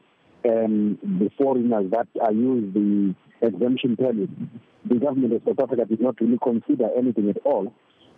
um, 0.44 0.98
the 1.02 1.30
foreigners 1.38 1.90
that 1.90 2.08
are 2.20 2.32
used 2.32 2.74
the 2.74 3.14
exemption 3.40 3.96
permit, 3.96 4.30
the 4.84 4.96
government 4.96 5.32
of 5.32 5.42
South 5.46 5.60
Africa 5.60 5.84
did 5.84 6.00
not 6.00 6.20
really 6.20 6.38
consider 6.42 6.88
anything 6.96 7.30
at 7.30 7.38
all. 7.44 7.72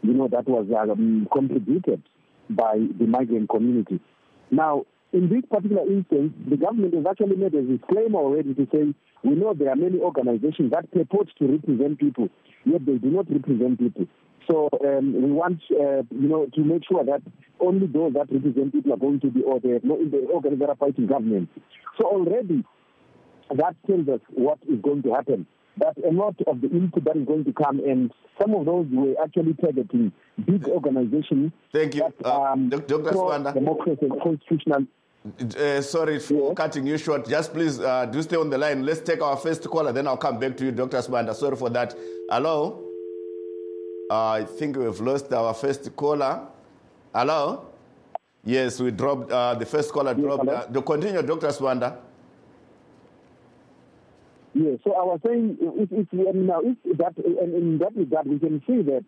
you 0.05 0.13
know, 0.13 0.29
that 0.29 0.47
was 0.47 0.67
um, 0.79 1.27
contributed 1.33 2.03
by 2.51 2.77
the 2.99 3.07
migrant 3.07 3.49
community. 3.49 4.01
Now, 4.51 4.85
in 5.13 5.29
this 5.29 5.43
particular 5.51 5.83
instance, 5.91 6.35
the 6.49 6.57
government 6.57 6.95
has 6.95 7.07
actually 7.09 7.37
made 7.37 7.55
a 7.55 7.63
disclaimer 7.63 8.19
already 8.19 8.53
to 8.55 8.67
say 8.71 8.95
we 9.23 9.35
know 9.35 9.55
there 9.55 9.71
are 9.71 9.77
many 9.77 9.99
organizations 9.99 10.73
that 10.73 10.91
purport 10.93 11.29
to 11.39 11.47
represent 11.47 11.99
people, 11.99 12.29
yet 12.65 12.85
they 12.85 12.99
do 12.99 13.11
not 13.11 13.31
represent 13.31 13.79
people. 13.79 14.07
So 14.47 14.69
um, 14.85 15.13
we 15.15 15.33
want, 15.33 15.61
uh, 15.71 16.03
you 16.11 16.29
know, 16.29 16.47
to 16.55 16.61
make 16.61 16.83
sure 16.87 17.05
that 17.05 17.23
only 17.61 17.87
those 17.87 18.13
that 18.15 18.31
represent 18.31 18.73
people 18.73 18.93
are 18.93 18.99
going 18.99 19.21
to 19.21 19.29
be, 19.29 19.43
or 19.43 19.61
the, 19.61 19.81
the 19.83 20.27
organizations 20.33 20.61
that 20.61 20.69
are 20.69 20.77
fighting 20.77 21.07
government. 21.07 21.49
So 21.99 22.07
already, 22.07 22.65
that 23.55 23.77
tells 23.87 24.09
us 24.09 24.21
what 24.31 24.59
is 24.69 24.81
going 24.81 25.03
to 25.05 25.15
happen. 25.15 25.47
That 25.79 25.97
a 26.05 26.13
lot 26.13 26.37
of 26.47 26.61
the 26.61 26.71
input 26.71 27.05
that 27.05 27.17
is 27.17 27.27
going 27.27 27.45
to 27.45 27.53
come, 27.53 27.81
and 27.81 28.13
some 28.41 28.55
of 28.55 28.67
those 28.67 28.87
were 28.93 29.15
actually 29.23 29.55
targeting 29.55 30.13
big 30.45 30.69
organizations. 30.69 31.53
Thank 31.73 31.97
you, 31.97 32.13
that, 32.21 32.27
um, 32.27 32.71
uh, 32.73 32.77
Dr. 32.79 33.11
Sibanda. 33.11 33.55
Democracy 33.55 33.99
and 34.03 34.21
constitutional. 34.23 34.87
Uh, 35.59 35.81
sorry 35.81 36.19
for 36.19 36.49
yeah. 36.49 36.55
cutting 36.55 36.87
you 36.87 36.99
short. 36.99 37.27
Just 37.27 37.55
please 37.55 37.81
uh, 37.81 38.05
do 38.05 38.21
stay 38.23 38.37
on 38.37 38.51
the 38.51 38.59
line. 38.59 38.85
Let's 38.85 39.01
take 39.01 39.23
our 39.23 39.37
first 39.39 39.65
caller, 39.69 39.91
then 39.91 40.07
I'll 40.07 40.19
come 40.19 40.39
back 40.39 40.57
to 40.59 40.67
you, 40.67 40.71
Dr. 40.71 40.99
Sibanda. 40.99 41.35
Sorry 41.35 41.57
for 41.57 41.71
that. 41.71 41.97
Hello? 42.31 42.84
I 44.11 44.45
think 44.45 44.77
we've 44.77 45.01
lost 45.01 45.33
our 45.33 45.55
first 45.55 45.95
caller. 45.97 46.47
Hello? 47.15 47.67
Yes, 48.45 48.79
we 48.79 48.91
dropped, 48.91 49.33
uh, 49.33 49.55
the 49.55 49.65
first 49.65 49.93
caller 49.93 50.13
dropped. 50.15 50.47
Uh, 50.47 50.67
to 50.67 50.83
continue, 50.83 51.23
Dr. 51.23 51.49
Sibanda. 51.49 51.97
Yes, 54.53 54.79
so 54.85 54.93
I 54.93 55.05
was 55.05 55.21
saying, 55.27 55.57
if, 55.61 55.89
if, 55.91 56.13
now, 56.13 56.61
if 56.61 56.99
that, 56.99 57.17
and 57.17 57.55
in 57.55 57.79
that 57.79 57.97
regard, 57.97 58.27
we 58.27 58.39
can 58.39 58.63
see 58.67 58.83
that 58.83 59.05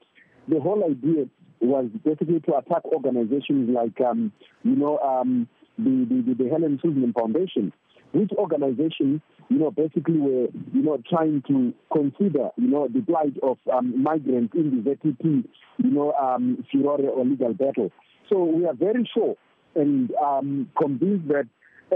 the 0.49 0.61
whole 0.61 0.83
idea 0.85 1.27
was 1.61 1.91
basically 2.05 2.41
to 2.41 2.57
attack 2.57 2.85
organizations 2.87 3.69
like, 3.71 4.01
um, 4.01 4.33
you 4.65 4.77
know, 4.77 4.99
um, 4.99 5.47
the, 5.79 6.07
the, 6.09 6.43
the 6.43 6.49
Helen 6.49 6.81
Suzman 6.83 7.13
Foundation, 7.13 7.73
which 8.13 8.31
organization, 8.33 9.21
you 9.49 9.59
know, 9.59 9.71
basically 9.71 10.19
were, 10.19 10.49
you 10.73 10.83
know, 10.83 11.01
trying 11.09 11.43
to 11.49 11.73
consider, 11.93 12.51
you 12.57 12.69
know, 12.69 12.89
the 12.93 13.01
plight 13.03 13.35
of 13.43 13.59
um, 13.73 14.03
migrants 14.03 14.55
in 14.55 14.83
the 14.83 14.91
ZTP, 14.91 15.45
you 15.79 15.91
know, 15.91 16.13
um, 16.13 16.65
furore 16.73 17.01
or 17.01 17.25
legal 17.25 17.55
battle. 17.55 17.91
So 18.29 18.45
we 18.45 18.67
are 18.67 18.75
very 18.75 19.09
sure 19.13 19.37
and 19.75 20.11
um, 20.23 20.71
convinced 20.81 21.29
that 21.29 21.47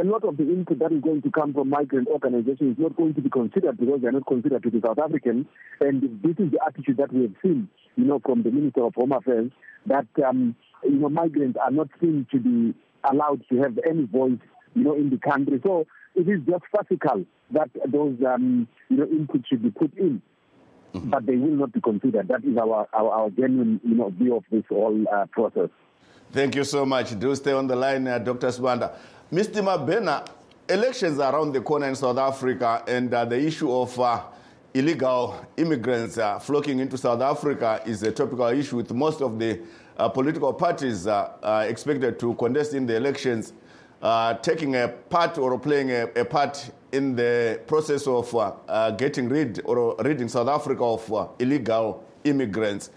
a 0.00 0.04
lot 0.04 0.22
of 0.24 0.36
the 0.36 0.44
input 0.44 0.78
that 0.78 0.92
is 0.92 1.00
going 1.00 1.22
to 1.22 1.30
come 1.30 1.52
from 1.52 1.68
migrant 1.68 2.06
organizations 2.08 2.76
is 2.76 2.78
not 2.78 2.96
going 2.96 3.14
to 3.14 3.20
be 3.20 3.30
considered 3.30 3.76
because 3.76 4.00
they're 4.00 4.12
not 4.12 4.26
considered 4.26 4.62
to 4.62 4.70
be 4.70 4.80
South 4.80 4.98
African. 4.98 5.46
And 5.80 6.02
this 6.22 6.36
is 6.38 6.52
the 6.52 6.60
attitude 6.64 6.98
that 6.98 7.12
we 7.12 7.22
have 7.22 7.34
seen, 7.42 7.68
you 7.96 8.04
know, 8.04 8.20
from 8.24 8.44
the 8.44 8.50
Minister 8.52 8.84
of 8.84 8.94
Home 8.94 9.12
Affairs, 9.12 9.50
that, 9.86 10.06
um, 10.24 10.54
you 10.84 10.92
know, 10.92 11.08
migrants 11.08 11.58
are 11.60 11.72
not 11.72 11.88
seen 12.00 12.26
to 12.30 12.38
be 12.38 12.74
allowed 13.10 13.42
to 13.50 13.58
have 13.62 13.78
any 13.88 14.04
voice, 14.04 14.38
you 14.74 14.84
know, 14.84 14.94
in 14.94 15.10
the 15.10 15.18
country. 15.18 15.60
So 15.62 15.86
it 16.14 16.28
is 16.28 16.40
just 16.48 16.64
farcical 16.70 17.24
that 17.52 17.70
those, 17.86 18.16
um, 18.26 18.68
you 18.88 18.96
know, 18.96 19.04
input 19.04 19.44
should 19.48 19.62
be 19.62 19.70
put 19.70 19.96
in. 19.96 20.22
Mm-hmm. 20.94 21.10
But 21.10 21.26
they 21.26 21.36
will 21.36 21.56
not 21.56 21.72
be 21.72 21.80
considered. 21.80 22.26
That 22.28 22.44
is 22.44 22.56
our, 22.56 22.88
our, 22.92 23.10
our 23.12 23.30
genuine, 23.30 23.80
you 23.84 23.94
know, 23.94 24.10
view 24.10 24.36
of 24.36 24.44
this 24.50 24.64
whole 24.68 25.04
uh, 25.12 25.26
process. 25.26 25.70
Thank 26.32 26.56
you 26.56 26.64
so 26.64 26.84
much. 26.84 27.18
Do 27.18 27.34
stay 27.36 27.52
on 27.52 27.66
the 27.66 27.76
line, 27.76 28.06
uh, 28.08 28.18
Dr. 28.18 28.48
Sibanda. 28.48 28.96
Mr. 29.32 29.62
Mabhena, 29.62 30.26
elections 30.68 31.20
are 31.20 31.32
around 31.34 31.52
the 31.52 31.60
corner 31.60 31.88
in 31.88 31.94
South 31.94 32.18
Africa, 32.18 32.82
and 32.88 33.12
uh, 33.14 33.24
the 33.24 33.40
issue 33.40 33.72
of 33.72 33.98
uh, 34.00 34.22
illegal 34.74 35.44
immigrants 35.56 36.18
uh, 36.18 36.38
flocking 36.38 36.78
into 36.78 36.96
South 36.96 37.20
Africa 37.20 37.82
is 37.86 38.02
a 38.02 38.12
topical 38.12 38.46
issue 38.46 38.76
with 38.76 38.92
most 38.92 39.20
of 39.20 39.38
the 39.38 39.60
uh, 39.96 40.08
political 40.08 40.52
parties 40.52 41.06
uh, 41.06 41.66
expected 41.68 42.18
to 42.18 42.34
contest 42.34 42.74
in 42.74 42.86
the 42.86 42.96
elections 42.96 43.52
Uh, 44.02 44.32
taking 44.34 44.76
a 44.76 44.88
part 44.88 45.36
or 45.36 45.58
playing 45.58 45.90
a, 45.90 46.04
a, 46.16 46.24
part 46.24 46.70
in 46.90 47.14
the 47.14 47.60
process 47.66 48.06
of 48.06 48.34
uh, 48.34 48.52
uh, 48.66 48.90
getting 48.92 49.28
rid 49.28 49.60
or 49.66 49.94
ridding 49.98 50.26
South 50.26 50.48
Africa 50.48 50.82
of 50.82 51.34
illegal 51.38 52.02
immigrants. 52.24 52.88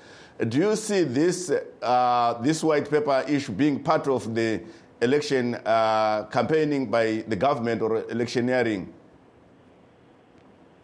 Do 0.48 0.58
you 0.58 0.76
see 0.78 1.04
this, 1.04 1.48
this 1.48 2.64
white 2.64 2.90
paper 2.90 3.26
issue 3.28 3.52
being 3.52 3.84
part 3.84 4.08
of 4.08 4.34
the 4.34 4.62
election 5.02 5.56
uh, 5.56 6.24
campaigning 6.32 6.90
by 6.90 7.26
the 7.28 7.36
government 7.36 7.82
or 7.82 8.10
electioneering? 8.10 8.92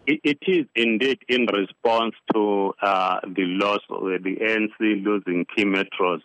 It, 0.05 0.19
it 0.23 0.39
is 0.41 0.65
indeed 0.75 1.19
in 1.29 1.45
response 1.45 2.15
to 2.33 2.73
uh, 2.81 3.19
the 3.23 3.45
loss 3.45 3.79
of 3.89 4.01
the 4.23 4.35
ANC 4.35 5.05
losing 5.05 5.45
key 5.55 5.63
metros 5.63 6.21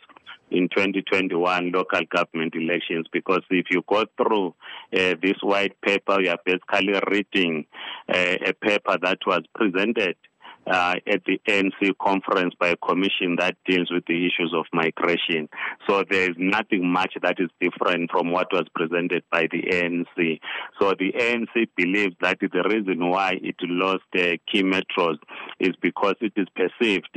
in 0.51 0.69
2021 0.69 1.73
local 1.73 2.01
government 2.15 2.55
elections 2.55 3.07
because 3.13 3.43
if 3.51 3.67
you 3.71 3.83
go 3.89 4.05
through 4.17 4.55
uh, 4.93 5.15
this 5.23 5.37
white 5.43 5.81
paper, 5.81 6.21
you 6.21 6.31
are 6.31 6.39
basically 6.45 7.01
reading 7.11 7.67
uh, 8.09 8.37
a 8.47 8.53
paper 8.53 8.99
that 9.03 9.19
was 9.27 9.43
presented 9.55 10.17
uh, 10.67 10.95
at 11.07 11.23
the 11.25 11.41
ANC 11.49 11.97
conference 12.01 12.55
by 12.59 12.69
a 12.69 12.77
commission 12.77 13.37
that 13.39 13.57
deals 13.67 13.91
with 13.91 14.05
the 14.07 14.27
issues 14.27 14.55
of 14.57 14.65
migration. 14.73 15.49
So 15.89 16.05
there's 16.09 16.37
nothing 16.39 16.91
much 16.91 17.15
that 17.23 17.37
is 17.39 17.51
different 17.61 18.11
from 18.11 18.31
what 18.31 18.49
was 18.53 18.67
presented 18.75 19.25
by 19.31 19.49
the 19.51 19.63
ANC. 19.63 20.41
So 20.81 20.95
the 20.99 21.13
ANC 21.13 21.69
believes 21.77 22.15
that 22.21 22.39
the 22.41 22.63
reason 22.69 23.11
why 23.11 23.39
it 23.43 23.57
lost 23.63 24.03
uh, 24.17 24.37
key 24.51 24.63
metros 24.63 25.19
is 25.61 25.75
because 25.81 26.15
it 26.21 26.33
is 26.37 26.47
perceived 26.55 27.09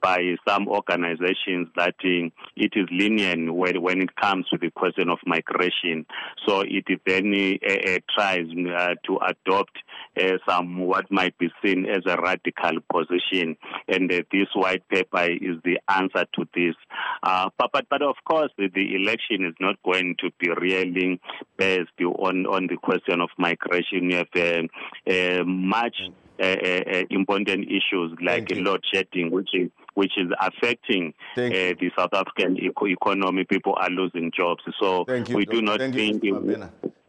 by 0.00 0.36
some 0.46 0.68
organizations 0.68 1.68
that 1.76 1.94
uh, 2.04 2.30
it 2.56 2.72
is 2.74 2.86
lenient 2.90 3.54
when, 3.54 3.80
when 3.82 4.00
it 4.02 4.14
comes 4.16 4.46
to 4.48 4.58
the 4.58 4.70
question 4.70 5.08
of 5.08 5.18
migration. 5.26 6.06
So 6.46 6.62
it 6.62 6.84
then 7.06 7.32
uh, 7.34 7.98
tries 8.14 8.46
uh, 8.50 8.94
to 9.06 9.18
adopt 9.26 9.76
uh, 10.20 10.38
some 10.48 10.78
what 10.78 11.10
might 11.10 11.36
be 11.38 11.50
seen 11.64 11.86
as 11.86 12.02
a 12.06 12.20
radical 12.20 12.80
position, 12.92 13.56
and 13.88 14.12
uh, 14.12 14.22
this 14.32 14.48
white 14.54 14.86
paper 14.88 15.22
is 15.24 15.56
the 15.64 15.78
answer 15.88 16.26
to 16.34 16.46
this. 16.54 16.74
Uh, 17.22 17.50
but, 17.58 17.70
but, 17.72 17.86
but 17.88 18.02
of 18.02 18.16
course, 18.24 18.50
the, 18.56 18.68
the, 18.74 18.94
election 18.94 19.44
is 19.44 19.54
not 19.60 19.76
going 19.84 20.16
to 20.18 20.30
be 20.38 20.50
really 20.50 21.20
based 21.56 21.90
on, 22.00 22.46
on 22.46 22.66
the 22.66 22.76
question 22.76 23.20
of 23.20 23.28
migration. 23.38 24.10
You 24.10 24.16
have 24.16 24.26
uh, 24.36 25.10
uh, 25.10 25.44
much 25.44 25.96
uh, 26.38 26.44
uh, 26.44 27.02
important 27.10 27.66
issues 27.66 28.16
like 28.22 28.50
load 28.50 28.82
shedding, 28.92 29.30
which 29.30 29.50
is 29.54 29.70
which 29.94 30.12
is 30.18 30.30
affecting 30.38 31.14
uh, 31.38 31.40
the 31.40 31.90
South 31.96 32.12
African 32.12 32.58
eco- 32.58 32.86
economy. 32.86 33.44
People 33.44 33.74
are 33.80 33.88
losing 33.88 34.30
jobs. 34.36 34.62
So 34.78 35.06
we 35.30 35.46
do 35.46 35.62
not 35.62 35.78
Thank 35.80 35.94
think. 35.94 36.22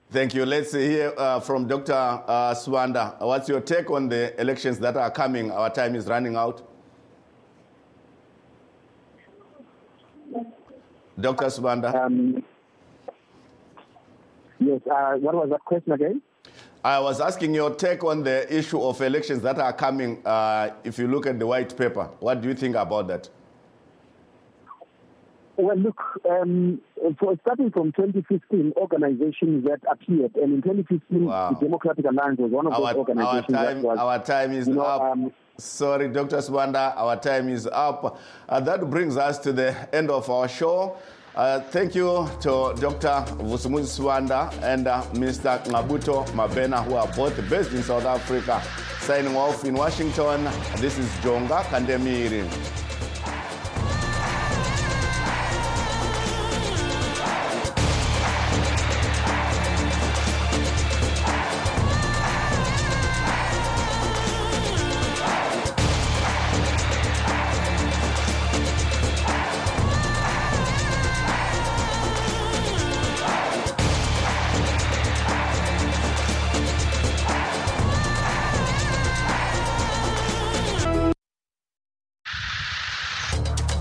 Thank 0.09 0.33
you. 0.33 0.45
Let's 0.45 0.71
hear 0.71 1.13
uh, 1.17 1.41
from 1.41 1.67
Dr. 1.67 1.91
Uh, 1.91 2.53
Sibanda. 2.53 3.19
What's 3.19 3.49
your 3.49 3.59
take 3.59 3.91
on 3.91 4.07
the 4.07 4.39
elections 4.39 4.79
that 4.79 4.95
are 4.95 5.11
coming? 5.11 5.51
Our 5.51 5.69
time 5.69 5.95
is 5.95 6.07
running 6.07 6.37
out. 6.37 6.65
Dr. 11.19 11.47
Sibanda. 11.47 11.93
Um, 11.93 12.41
yes, 14.59 14.79
uh, 14.89 15.15
what 15.15 15.35
was 15.35 15.49
that 15.49 15.65
question 15.65 15.91
again? 15.91 16.21
I 16.85 16.99
was 17.01 17.19
asking 17.19 17.53
your 17.53 17.75
take 17.75 18.05
on 18.05 18.23
the 18.23 18.55
issue 18.55 18.81
of 18.81 19.01
elections 19.01 19.41
that 19.41 19.59
are 19.59 19.73
coming. 19.73 20.25
Uh, 20.25 20.69
if 20.85 20.97
you 20.97 21.09
look 21.09 21.25
at 21.25 21.37
the 21.37 21.45
white 21.45 21.77
paper, 21.77 22.09
what 22.21 22.39
do 22.41 22.47
you 22.47 22.53
think 22.53 22.77
about 22.77 23.09
that? 23.09 23.29
Well, 25.57 25.75
look, 25.75 25.99
um, 26.29 26.79
for 27.19 27.35
starting 27.41 27.71
from 27.71 27.91
2015, 27.93 28.73
organizations 28.77 29.65
that 29.65 29.79
appeared, 29.91 30.35
and 30.35 30.53
in 30.53 30.61
2015, 30.61 31.25
wow. 31.25 31.49
the 31.49 31.65
Democratic 31.65 32.05
Alliance 32.05 32.37
was 32.37 32.51
one 32.51 32.67
of 32.67 32.73
our, 32.73 32.93
those 32.93 32.95
organizations 32.97 33.55
our 33.57 33.65
time, 33.65 33.81
was, 33.81 33.97
Our 33.97 34.23
time 34.23 34.51
is 34.51 34.67
you 34.67 34.75
know, 34.75 34.81
up. 34.83 35.01
Um, 35.01 35.33
Sorry, 35.59 36.07
Dr. 36.09 36.37
Sibanda, 36.37 36.95
our 36.95 37.19
time 37.19 37.49
is 37.49 37.65
up. 37.65 38.19
Uh, 38.47 38.59
that 38.59 38.87
brings 38.91 39.17
us 39.17 39.39
to 39.39 39.51
the 39.51 39.75
end 39.95 40.11
of 40.11 40.29
our 40.29 40.47
show. 40.47 40.95
Uh, 41.35 41.59
thank 41.59 41.95
you 41.95 42.29
to 42.41 42.75
Dr. 42.79 43.25
Vusumuzi 43.41 43.99
Sibanda 43.99 44.53
and 44.61 44.87
uh, 44.87 45.01
Mr. 45.13 45.63
Ngqabutho 45.65 46.27
Mabhena, 46.29 46.85
who 46.85 46.93
are 46.93 47.07
both 47.15 47.35
based 47.49 47.71
in 47.71 47.81
South 47.81 48.05
Africa. 48.05 48.61
Signing 48.99 49.35
off 49.35 49.65
in 49.65 49.73
Washington, 49.73 50.43
this 50.77 50.99
is 50.99 51.09
Jonga 51.23 51.63
Kandemiri. 51.63 52.86